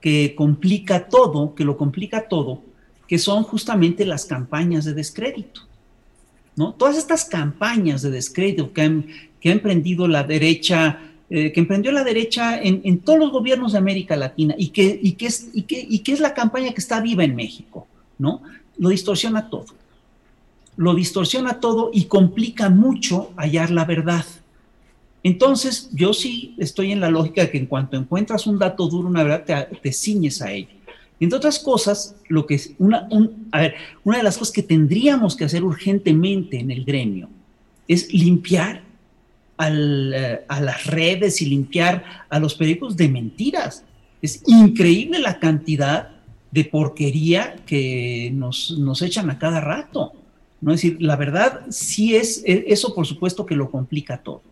que 0.00 0.34
complica 0.36 1.08
todo, 1.08 1.54
que 1.54 1.64
lo 1.64 1.76
complica 1.76 2.28
todo, 2.28 2.62
que 3.06 3.18
son 3.18 3.42
justamente 3.42 4.04
las 4.04 4.26
campañas 4.26 4.84
de 4.84 4.94
descrédito. 4.94 5.62
¿no? 6.54 6.74
Todas 6.74 6.98
estas 6.98 7.24
campañas 7.24 8.02
de 8.02 8.10
descrédito 8.10 8.72
que, 8.72 9.30
que 9.40 9.48
ha 9.48 9.52
emprendido 9.52 10.06
la 10.06 10.22
derecha 10.22 11.00
eh, 11.30 11.52
que 11.52 11.60
emprendió 11.60 11.92
la 11.92 12.04
derecha 12.04 12.58
en, 12.58 13.00
todos 13.00 13.18
los 13.18 13.30
gobiernos 13.30 13.72
de 13.72 13.78
América 13.78 14.16
Latina 14.16 14.54
y 14.56 14.68
que, 14.70 14.98
es, 15.20 16.20
la 16.20 16.32
campaña 16.32 16.72
que 16.72 16.80
está 16.80 17.02
viva 17.02 17.22
en 17.22 17.36
México, 17.36 17.86
¿no? 18.16 18.40
Lo 18.78 18.88
distorsiona 18.88 19.50
todo. 19.50 19.66
Lo 20.78 20.94
distorsiona 20.94 21.60
todo 21.60 21.90
y 21.92 22.04
complica 22.04 22.70
mucho 22.70 23.32
hallar 23.36 23.70
la 23.70 23.84
verdad. 23.84 24.24
Entonces, 25.22 25.90
yo 25.92 26.14
sí 26.14 26.54
estoy 26.56 26.92
en 26.92 27.00
la 27.00 27.10
lógica 27.10 27.42
de 27.42 27.50
que 27.50 27.58
en 27.58 27.66
cuanto 27.66 27.98
encuentras 27.98 28.46
un 28.46 28.58
dato 28.58 28.88
duro, 28.88 29.06
una 29.06 29.22
verdad, 29.22 29.68
te, 29.82 29.92
ciñes 29.92 30.40
a 30.40 30.50
ello. 30.50 30.68
Entre 31.20 31.36
otras 31.36 31.58
cosas, 31.58 32.16
lo 32.28 32.46
que 32.46 32.54
es 32.54 32.72
una, 32.78 33.06
a 33.52 33.60
ver, 33.60 33.74
una 34.02 34.16
de 34.16 34.22
las 34.22 34.38
cosas 34.38 34.54
que 34.54 34.62
tendríamos 34.62 35.36
que 35.36 35.44
hacer 35.44 35.62
urgentemente 35.62 36.58
en 36.58 36.70
el 36.70 36.86
gremio 36.86 37.28
es 37.86 38.10
limpiar 38.14 38.87
eh, 39.60 40.44
a 40.46 40.60
las 40.60 40.86
redes 40.86 41.42
y 41.42 41.46
limpiar 41.46 42.04
a 42.28 42.38
los 42.38 42.54
periódicos 42.54 42.96
de 42.96 43.08
mentiras. 43.08 43.84
Es 44.22 44.42
increíble 44.46 45.18
la 45.18 45.38
cantidad 45.38 46.10
de 46.50 46.64
porquería 46.64 47.56
que 47.66 48.30
nos, 48.34 48.78
nos 48.78 49.02
echan 49.02 49.30
a 49.30 49.38
cada 49.38 49.60
rato. 49.60 50.12
¿no? 50.60 50.72
Es 50.72 50.82
decir, 50.82 51.00
la 51.00 51.16
verdad 51.16 51.62
sí 51.70 52.16
es, 52.16 52.42
e, 52.44 52.64
eso 52.68 52.94
por 52.94 53.06
supuesto 53.06 53.46
que 53.46 53.56
lo 53.56 53.70
complica 53.70 54.18
todo. 54.18 54.42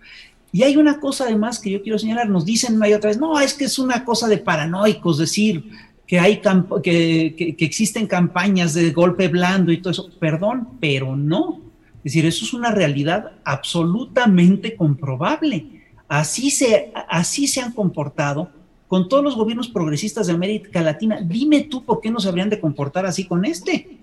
Y 0.53 0.63
hay 0.63 0.77
una 0.77 1.01
cosa 1.01 1.25
además 1.25 1.59
que 1.59 1.71
yo 1.71 1.83
quiero 1.83 1.99
señalar, 1.99 2.29
nos 2.29 2.45
dicen 2.45 2.77
una 2.77 2.89
y 2.89 2.95
otra 2.95 3.09
vez, 3.09 3.19
no, 3.19 3.39
es 3.41 3.55
que 3.55 3.65
es 3.65 3.79
una 3.79 4.05
cosa 4.05 4.29
de 4.29 4.39
paranoicos, 4.39 5.19
decir 5.19 5.65
que, 6.07 6.19
hay 6.19 6.41
que, 6.83 7.55
que 7.57 7.65
existen 7.65 8.07
campañas 8.07 8.73
de 8.73 8.91
golpe 8.93 9.29
blando 9.29 9.73
y 9.73 9.79
todo 9.79 9.91
eso. 9.91 10.11
Perdón, 10.19 10.69
pero 10.81 11.17
no. 11.17 11.66
Es 12.07 12.13
decir, 12.13 12.27
eso 12.27 12.45
es 12.45 12.55
una 12.55 12.71
realidad 12.71 13.33
absolutamente 13.43 14.77
comprobable. 14.77 15.67
Así 16.07 16.53
se, 16.53 16.93
así 17.09 17.49
se 17.49 17.61
han 17.61 17.73
comportado 17.73 18.49
con 18.87 19.09
todos 19.09 19.25
los 19.25 19.35
gobiernos 19.35 19.67
progresistas 19.67 20.29
de 20.29 20.33
América 20.33 20.81
Latina. 20.83 21.21
Dime 21.21 21.63
tú 21.63 21.85
por 21.85 22.01
qué 22.01 22.13
no 22.13 22.21
se 22.21 22.29
habrían 22.29 22.49
de 22.49 22.61
comportar 22.61 23.07
así 23.07 23.25
con 23.25 23.45
este. 23.45 23.99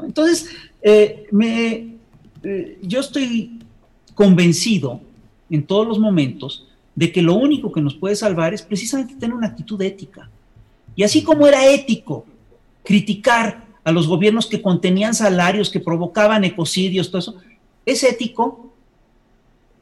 Entonces, 0.00 0.50
eh, 0.82 1.26
me, 1.32 1.96
eh, 2.44 2.78
yo 2.80 3.00
estoy 3.00 3.58
convencido 4.14 5.00
en 5.50 5.64
todos 5.64 5.84
los 5.84 5.98
momentos 5.98 6.68
de 6.94 7.10
que 7.10 7.22
lo 7.22 7.34
único 7.34 7.72
que 7.72 7.80
nos 7.80 7.96
puede 7.96 8.14
salvar 8.14 8.54
es 8.54 8.62
precisamente 8.62 9.16
tener 9.16 9.34
una 9.34 9.48
actitud 9.48 9.82
ética. 9.82 10.30
Y 10.94 11.02
así 11.02 11.24
como 11.24 11.44
era 11.44 11.66
ético 11.66 12.24
criticar 12.84 13.66
a 13.82 13.90
los 13.90 14.06
gobiernos 14.06 14.46
que 14.46 14.62
contenían 14.62 15.14
salarios, 15.14 15.70
que 15.70 15.80
provocaban 15.80 16.44
ecocidios, 16.44 17.10
todo 17.10 17.18
eso, 17.20 17.34
es 17.88 18.04
ético 18.04 18.72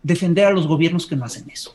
defender 0.02 0.46
a 0.46 0.52
los 0.52 0.68
gobiernos 0.68 1.06
que 1.06 1.16
no 1.16 1.24
hacen 1.24 1.50
eso. 1.50 1.74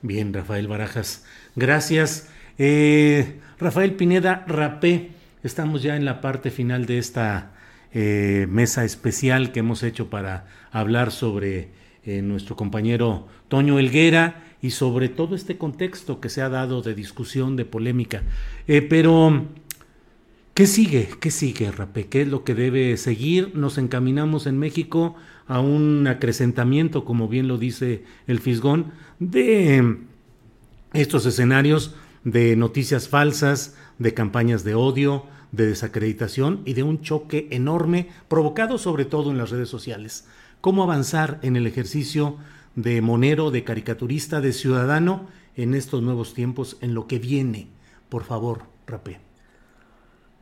Bien, 0.00 0.32
Rafael 0.32 0.66
Barajas, 0.66 1.24
gracias. 1.54 2.28
Eh, 2.58 3.40
Rafael 3.58 3.94
Pineda 3.94 4.44
Rapé, 4.48 5.10
estamos 5.42 5.82
ya 5.82 5.96
en 5.96 6.06
la 6.06 6.20
parte 6.22 6.50
final 6.50 6.86
de 6.86 6.98
esta 6.98 7.52
eh, 7.92 8.46
mesa 8.48 8.84
especial 8.84 9.52
que 9.52 9.60
hemos 9.60 9.82
hecho 9.82 10.08
para 10.08 10.46
hablar 10.70 11.12
sobre 11.12 11.68
eh, 12.04 12.22
nuestro 12.22 12.56
compañero 12.56 13.28
Toño 13.48 13.78
Elguera 13.78 14.44
y 14.62 14.70
sobre 14.70 15.10
todo 15.10 15.34
este 15.34 15.58
contexto 15.58 16.20
que 16.20 16.30
se 16.30 16.40
ha 16.40 16.48
dado 16.48 16.80
de 16.80 16.94
discusión, 16.94 17.56
de 17.56 17.66
polémica. 17.66 18.22
pero 18.66 19.46
¿Qué 20.54 20.66
sigue? 20.66 21.08
¿Qué 21.18 21.30
sigue, 21.30 21.72
Rapé? 21.72 22.08
¿Qué 22.08 22.20
es 22.20 22.28
lo 22.28 22.44
que 22.44 22.54
debe 22.54 22.94
seguir? 22.98 23.56
Nos 23.56 23.78
encaminamos 23.78 24.46
en 24.46 24.58
México 24.58 25.16
a 25.46 25.60
un 25.60 26.06
acrecentamiento, 26.06 27.06
como 27.06 27.26
bien 27.26 27.48
lo 27.48 27.56
dice 27.56 28.04
el 28.26 28.38
Fisgón, 28.38 28.92
de 29.18 29.96
estos 30.92 31.24
escenarios 31.24 31.94
de 32.24 32.54
noticias 32.56 33.08
falsas, 33.08 33.78
de 33.98 34.12
campañas 34.12 34.62
de 34.62 34.74
odio, 34.74 35.24
de 35.52 35.68
desacreditación 35.68 36.60
y 36.66 36.74
de 36.74 36.82
un 36.82 37.00
choque 37.00 37.48
enorme 37.50 38.08
provocado 38.28 38.76
sobre 38.76 39.06
todo 39.06 39.30
en 39.30 39.38
las 39.38 39.48
redes 39.48 39.70
sociales. 39.70 40.26
¿Cómo 40.60 40.82
avanzar 40.82 41.40
en 41.40 41.56
el 41.56 41.66
ejercicio 41.66 42.36
de 42.76 43.00
monero, 43.00 43.52
de 43.52 43.64
caricaturista, 43.64 44.42
de 44.42 44.52
ciudadano 44.52 45.28
en 45.56 45.72
estos 45.72 46.02
nuevos 46.02 46.34
tiempos, 46.34 46.76
en 46.82 46.92
lo 46.92 47.06
que 47.06 47.18
viene? 47.18 47.68
Por 48.10 48.24
favor, 48.24 48.64
Rapé. 48.86 49.31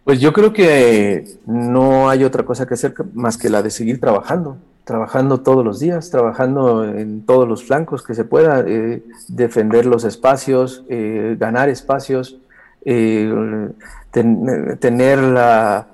Pues 0.05 0.21
yo 0.21 0.33
creo 0.33 0.53
que 0.53 1.37
no 1.47 2.09
hay 2.09 2.25
otra 2.25 2.45
cosa 2.45 2.67
que 2.67 2.75
hacer 2.75 2.95
más 3.13 3.37
que 3.37 3.51
la 3.51 3.63
de 3.63 3.71
seguir 3.71 4.01
trabajando, 4.01 4.57
trabajando 4.85 5.41
todos 5.41 5.65
los 5.65 5.79
días, 5.79 6.11
trabajando 6.11 6.85
en 6.85 7.25
todos 7.27 7.47
los 7.47 7.65
flancos 7.65 8.03
que 8.03 8.15
se 8.15 8.25
pueda, 8.25 8.65
eh, 8.67 9.03
defender 9.29 9.85
los 9.87 10.05
espacios, 10.05 10.85
eh, 10.89 11.37
ganar 11.39 11.69
espacios, 11.69 12.39
eh, 12.85 13.69
tener 14.11 15.19
la, 15.19 15.87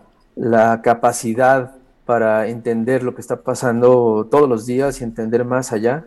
capacidad 0.82 1.72
para 2.04 2.46
entender 2.46 3.02
lo 3.02 3.14
que 3.14 3.20
está 3.20 3.36
pasando 3.42 4.28
todos 4.30 4.48
los 4.48 4.66
días 4.66 5.00
y 5.00 5.04
entender 5.04 5.44
más 5.44 5.72
allá. 5.72 6.04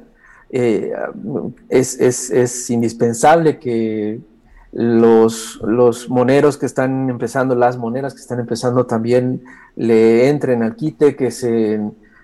Es, 0.50 2.00
es, 2.00 2.70
indispensable 2.70 3.60
que 3.60 4.20
los, 4.72 5.60
los, 5.64 6.10
moneros 6.10 6.58
que 6.58 6.66
están 6.66 7.10
empezando, 7.10 7.56
las 7.56 7.78
moneras 7.78 8.14
que 8.14 8.22
están 8.22 8.40
empezando 8.40 8.86
también 8.86 9.44
le 9.76 10.30
entren 10.30 10.62
al 10.64 10.76
quite, 10.76 11.16
que 11.16 11.32
se, 11.32 11.80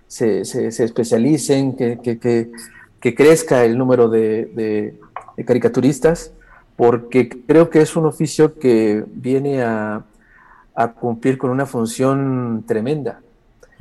se, 0.08 0.46
se, 0.46 0.84
especialicen, 0.84 1.76
que, 1.76 2.00
que, 2.02 2.20
que, 2.20 3.16
crezca 3.16 3.64
el 3.66 3.78
número 3.78 4.10
de, 4.10 4.96
de, 5.36 5.44
caricaturistas, 5.46 6.32
porque 6.76 7.30
creo 7.30 7.70
que 7.70 7.82
es 7.82 7.96
un 7.96 8.06
oficio 8.06 8.60
que 8.60 9.04
viene 9.08 9.64
a, 9.64 10.04
a 10.76 10.92
cumplir 10.92 11.38
con 11.38 11.50
una 11.50 11.66
función 11.66 12.64
tremenda. 12.68 13.22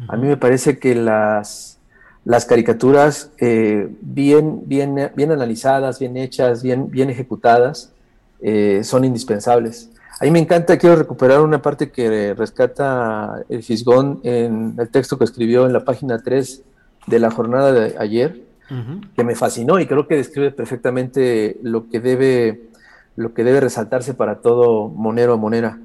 A 0.09 0.17
mí 0.17 0.27
me 0.27 0.37
parece 0.37 0.79
que 0.79 0.95
las, 0.95 1.79
las 2.25 2.47
caricaturas 2.47 3.31
eh, 3.39 3.89
bien, 4.01 4.63
bien, 4.67 5.11
bien 5.15 5.31
analizadas, 5.31 5.99
bien 5.99 6.17
hechas, 6.17 6.63
bien, 6.63 6.91
bien 6.91 7.11
ejecutadas, 7.11 7.94
eh, 8.45 8.85
son 8.85 9.05
indispensables. 9.05 9.91
A 10.21 10.25
mí 10.25 10.31
me 10.31 10.39
encanta, 10.39 10.79
quiero 10.79 10.97
recuperar 10.97 11.41
una 11.41 11.63
parte 11.63 11.91
que 11.91 12.35
rescata 12.35 13.43
el 13.49 13.63
Fisgón 13.63 14.21
en 14.23 14.77
el 14.79 14.89
texto 14.91 15.19
que 15.19 15.25
escribió 15.25 15.67
en 15.67 15.73
la 15.73 15.85
página 15.85 16.23
3 16.23 16.63
de 17.07 17.19
la 17.19 17.31
jornada 17.31 17.73
de 17.73 17.97
ayer, 17.99 18.43
que 19.17 19.25
me 19.25 19.35
fascinó 19.35 19.81
y 19.81 19.87
creo 19.87 20.07
que 20.07 20.17
describe 20.17 20.51
perfectamente 20.51 21.59
lo 21.63 21.89
que 21.89 22.01
debe, 22.01 22.71
lo 23.17 23.35
que 23.35 23.45
debe 23.45 23.61
resaltarse 23.61 24.15
para 24.15 24.37
todo 24.37 24.89
monero 24.89 25.35
o 25.35 25.39
monera. 25.39 25.79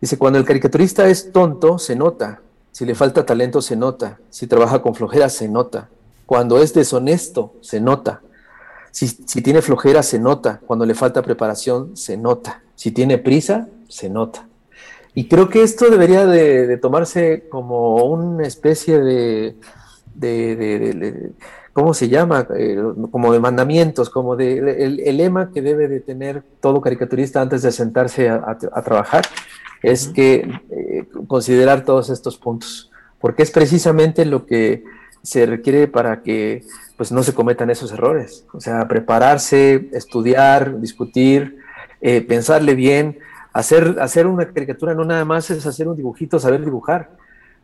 Dice, 0.00 0.18
cuando 0.18 0.38
el 0.38 0.44
caricaturista 0.44 1.08
es 1.08 1.32
tonto, 1.32 1.78
se 1.78 1.96
nota, 1.96 2.40
si 2.72 2.86
le 2.86 2.94
falta 2.94 3.24
talento, 3.24 3.60
se 3.60 3.76
nota. 3.76 4.18
Si 4.30 4.46
trabaja 4.46 4.80
con 4.80 4.94
flojera, 4.94 5.28
se 5.28 5.48
nota. 5.48 5.88
Cuando 6.24 6.60
es 6.60 6.72
deshonesto, 6.72 7.54
se 7.60 7.80
nota. 7.80 8.22
Si, 8.92 9.42
tiene 9.42 9.60
flojera, 9.62 10.04
se 10.04 10.20
nota. 10.20 10.60
Cuando 10.64 10.86
le 10.86 10.94
falta 10.94 11.22
preparación, 11.22 11.96
se 11.96 12.16
nota. 12.16 12.62
Si 12.76 12.92
tiene 12.92 13.18
prisa, 13.18 13.66
se 13.88 14.08
nota. 14.08 14.46
Y 15.14 15.26
creo 15.28 15.48
que 15.48 15.62
esto 15.62 15.90
debería 15.90 16.26
de, 16.26 16.76
tomarse 16.76 17.48
como 17.48 18.04
una 18.04 18.46
especie 18.46 19.00
de, 19.00 19.56
¿cómo 21.72 21.94
se 21.94 22.08
llama? 22.08 22.46
Eh, 22.56 22.80
como 23.10 23.32
de 23.32 23.40
mandamientos, 23.40 24.08
como 24.08 24.36
de 24.36 24.58
el, 24.84 25.16
lema 25.16 25.50
que 25.50 25.62
debe 25.62 25.88
de 25.88 25.98
tener 25.98 26.44
todo 26.60 26.80
caricaturista 26.80 27.40
antes 27.40 27.62
de 27.62 27.72
sentarse 27.72 28.28
a 28.30 28.82
trabajar 28.84 29.24
es 29.82 30.08
que 30.08 30.48
eh, 30.70 31.06
considerar 31.26 31.84
todos 31.84 32.08
estos 32.10 32.38
puntos, 32.38 32.90
porque 33.20 33.42
es 33.42 33.50
precisamente 33.50 34.24
lo 34.24 34.46
que 34.46 34.84
se 35.22 35.46
requiere 35.46 35.88
para 35.88 36.22
que 36.22 36.64
pues 36.96 37.12
no 37.12 37.22
se 37.22 37.34
cometan 37.34 37.70
esos 37.70 37.92
errores, 37.92 38.44
o 38.52 38.60
sea, 38.60 38.86
prepararse, 38.88 39.88
estudiar, 39.92 40.80
discutir, 40.80 41.58
eh, 42.00 42.20
pensarle 42.20 42.74
bien, 42.74 43.18
hacer, 43.52 43.96
hacer 44.00 44.26
una 44.26 44.46
caricatura 44.52 44.94
no 44.94 45.04
nada 45.04 45.24
más 45.24 45.50
es 45.50 45.64
hacer 45.66 45.88
un 45.88 45.96
dibujito, 45.96 46.38
saber 46.38 46.64
dibujar, 46.64 47.10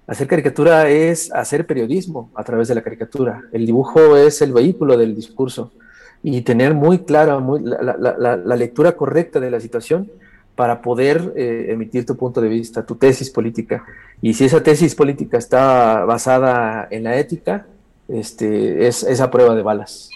hacer 0.07 0.27
caricatura 0.27 0.89
es 0.89 1.33
hacer 1.33 1.67
periodismo 1.67 2.31
a 2.35 2.45
través 2.45 2.69
de 2.69 2.75
la 2.75 2.83
caricatura, 2.83 3.43
el 3.53 3.67
dibujo 3.67 4.17
es 4.17 4.41
el 4.43 4.53
vehículo 4.53 4.97
del 4.97 5.15
discurso. 5.15 5.73
Y 6.21 6.41
tener 6.41 6.75
muy 6.75 7.05
clara 7.05 7.39
muy, 7.39 7.63
la 7.63 8.57
lectura 8.57 8.91
correcta 8.97 9.39
de 9.39 9.53
la 9.53 9.61
situación 9.61 10.11
para 10.59 10.83
poder 10.83 11.35
eh, 11.37 11.67
emitir 11.69 12.05
tu 12.05 12.17
punto 12.17 12.41
de 12.41 12.49
vista, 12.49 12.85
tu 12.85 12.97
tesis 12.97 13.31
política. 13.31 13.85
Y 14.21 14.35
si 14.35 14.45
esa 14.45 14.61
tesis 14.61 14.93
política 14.93 15.39
está 15.39 16.05
basada 16.05 16.89
en 16.91 17.05
la 17.05 17.17
ética, 17.17 17.69
este, 18.09 18.89
es 18.89 19.05
esa 19.05 19.31
prueba 19.31 19.55
de 19.55 19.63
balas. 19.63 20.11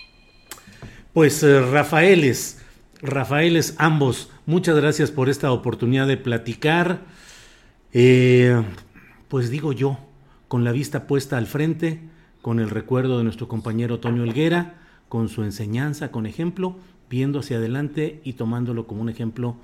Pues 1.13 1.45
eh, 1.45 1.61
Rafaeles, 1.61 2.61
Rafaeles 3.03 3.77
ambos, 3.79 4.33
muchas 4.45 4.75
gracias 4.75 5.13
por 5.13 5.29
esta 5.29 5.53
oportunidad 5.53 6.09
de 6.09 6.17
platicar. 6.17 7.03
Eh, 7.93 8.61
pues 9.29 9.49
digo 9.49 9.73
yo, 9.73 9.97
con 10.49 10.65
la 10.65 10.73
vista 10.73 11.07
puesta 11.07 11.39
al 11.39 11.47
frente, 11.47 12.01
con 12.41 12.59
el 12.59 12.69
recuerdo 12.69 13.19
de 13.19 13.23
nuestro 13.23 13.47
compañero 13.47 14.01
Toño 14.01 14.25
Helguera, 14.25 14.75
con 15.09 15.29
su 15.29 15.45
enseñanza, 15.45 16.11
con 16.11 16.27
ejemplo, 16.27 16.79
viendo 17.09 17.39
hacia 17.39 17.59
adelante 17.59 18.21
y 18.25 18.33
tomándolo 18.33 18.89
como 18.89 19.03
un 19.03 19.09
ejemplo 19.09 19.55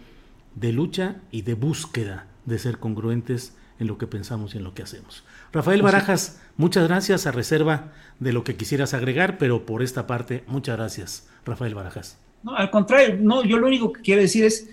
de 0.61 0.73
lucha 0.73 1.17
y 1.31 1.43
de 1.43 1.55
búsqueda 1.55 2.27
de 2.45 2.59
ser 2.59 2.79
congruentes 2.79 3.55
en 3.79 3.87
lo 3.87 3.99
que 3.99 4.07
pensamos 4.07 4.55
y 4.55 4.59
en 4.59 4.65
lo 4.65 4.75
que 4.75 4.83
hacemos. 4.83 5.25
Rafael 5.53 5.83
Barajas, 5.83 6.41
muchas 6.57 6.89
gracias 6.89 7.27
a 7.27 7.33
reserva 7.33 7.93
de 8.19 8.33
lo 8.33 8.43
que 8.43 8.57
quisieras 8.57 8.95
agregar, 8.95 9.39
pero 9.39 9.67
por 9.67 9.83
esta 9.83 10.07
parte, 10.07 10.45
muchas 10.49 10.77
gracias, 10.77 11.29
Rafael 11.45 11.75
Barajas. 11.75 12.19
No, 12.43 12.57
al 12.57 12.71
contrario, 12.71 13.17
no, 13.21 13.45
yo 13.45 13.59
lo 13.59 13.67
único 13.67 13.93
que 13.93 14.03
quiero 14.03 14.21
decir 14.21 14.45
es, 14.45 14.69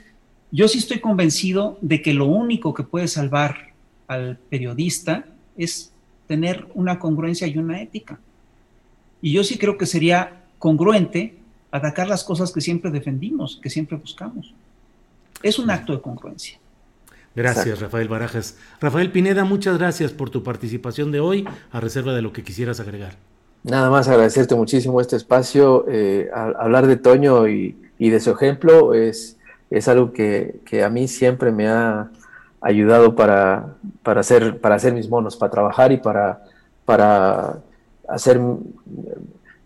yo 0.51 0.67
sí 0.67 0.79
estoy 0.79 0.99
convencido 0.99 1.77
de 1.81 2.01
que 2.01 2.13
lo 2.13 2.25
único 2.25 2.73
que 2.73 2.83
puede 2.83 3.07
salvar 3.07 3.73
al 4.07 4.37
periodista 4.37 5.25
es 5.57 5.91
tener 6.27 6.67
una 6.73 6.97
congruencia 6.99 7.47
y 7.47 7.57
una 7.57 7.81
ética. 7.81 8.19
Y 9.21 9.31
yo 9.33 9.43
sí 9.43 9.57
creo 9.57 9.77
que 9.77 9.85
sería 9.85 10.43
congruente 10.59 11.37
atacar 11.71 12.07
las 12.07 12.23
cosas 12.23 12.51
que 12.51 12.61
siempre 12.61 12.91
defendimos, 12.91 13.59
que 13.61 13.69
siempre 13.69 13.97
buscamos. 13.97 14.53
Es 15.45 15.59
un 15.59 15.69
acto 15.69 15.93
de 15.93 16.01
congruencia. 16.01 16.57
Gracias, 17.35 17.79
Rafael 17.79 18.07
Barajas. 18.07 18.57
Rafael 18.81 19.11
Pineda, 19.11 19.43
muchas 19.43 19.77
gracias 19.77 20.11
por 20.11 20.31
tu 20.31 20.41
participación 20.41 21.11
de 21.11 21.19
hoy, 21.19 21.47
a 21.71 21.79
reserva 21.79 22.13
de 22.13 22.23
lo 22.23 22.33
que 22.33 22.43
quisieras 22.43 22.79
agregar. 22.79 23.13
Nada 23.61 23.91
más 23.91 24.07
agradecerte 24.07 24.55
muchísimo 24.55 24.99
este 24.99 25.17
espacio. 25.17 25.85
Eh, 25.87 26.31
hablar 26.33 26.87
de 26.87 26.97
Toño 26.97 27.47
y, 27.47 27.75
de 27.99 28.19
su 28.19 28.31
ejemplo 28.31 28.95
es, 28.95 29.37
es 29.69 29.87
algo 29.87 30.13
que, 30.13 30.61
a 30.83 30.89
mí 30.89 31.07
siempre 31.07 31.51
me 31.51 31.67
ha 31.67 32.09
ayudado 32.59 33.15
para, 33.15 33.75
para, 34.01 34.21
hacer, 34.21 34.59
para 34.59 34.73
hacer 34.73 34.95
mis 34.95 35.07
monos, 35.07 35.35
para 35.35 35.51
trabajar 35.51 35.91
y 35.91 35.97
para, 35.97 36.43
para 36.85 37.59
hacer 38.07 38.41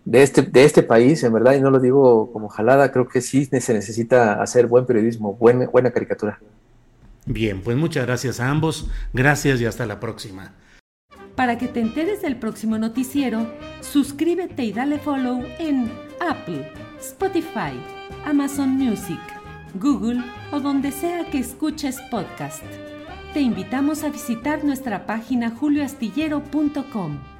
de 0.04 0.22
este, 0.22 0.42
de 0.42 0.64
este 0.64 0.82
país, 0.82 1.22
en 1.22 1.32
verdad, 1.32 1.54
y 1.54 1.60
no 1.60 1.70
lo 1.70 1.80
digo 1.80 2.32
como 2.32 2.48
jalada, 2.48 2.90
creo 2.90 3.08
que 3.08 3.20
sí 3.20 3.44
se 3.44 3.72
necesita 3.74 4.42
hacer 4.42 4.66
buen 4.66 4.86
periodismo, 4.86 5.34
buena, 5.34 5.68
buena 5.68 5.90
caricatura. 5.90 6.38
Bien, 7.26 7.60
pues 7.62 7.76
muchas 7.76 8.06
gracias 8.06 8.40
a 8.40 8.48
ambos, 8.48 8.90
gracias 9.12 9.60
y 9.60 9.66
hasta 9.66 9.86
la 9.86 10.00
próxima. 10.00 10.54
Para 11.36 11.58
que 11.58 11.68
te 11.68 11.80
enteres 11.80 12.22
del 12.22 12.36
próximo 12.36 12.76
noticiero, 12.78 13.46
suscríbete 13.80 14.64
y 14.64 14.72
dale 14.72 14.98
follow 14.98 15.42
en 15.58 15.90
Apple, 16.20 16.70
Spotify, 16.98 17.80
Amazon 18.24 18.70
Music, 18.70 19.20
Google 19.74 20.22
o 20.52 20.60
donde 20.60 20.92
sea 20.92 21.24
que 21.30 21.38
escuches 21.38 21.98
podcast. 22.10 22.64
Te 23.32 23.40
invitamos 23.40 24.02
a 24.02 24.10
visitar 24.10 24.64
nuestra 24.64 25.06
página 25.06 25.50
julioastillero.com. 25.50 27.39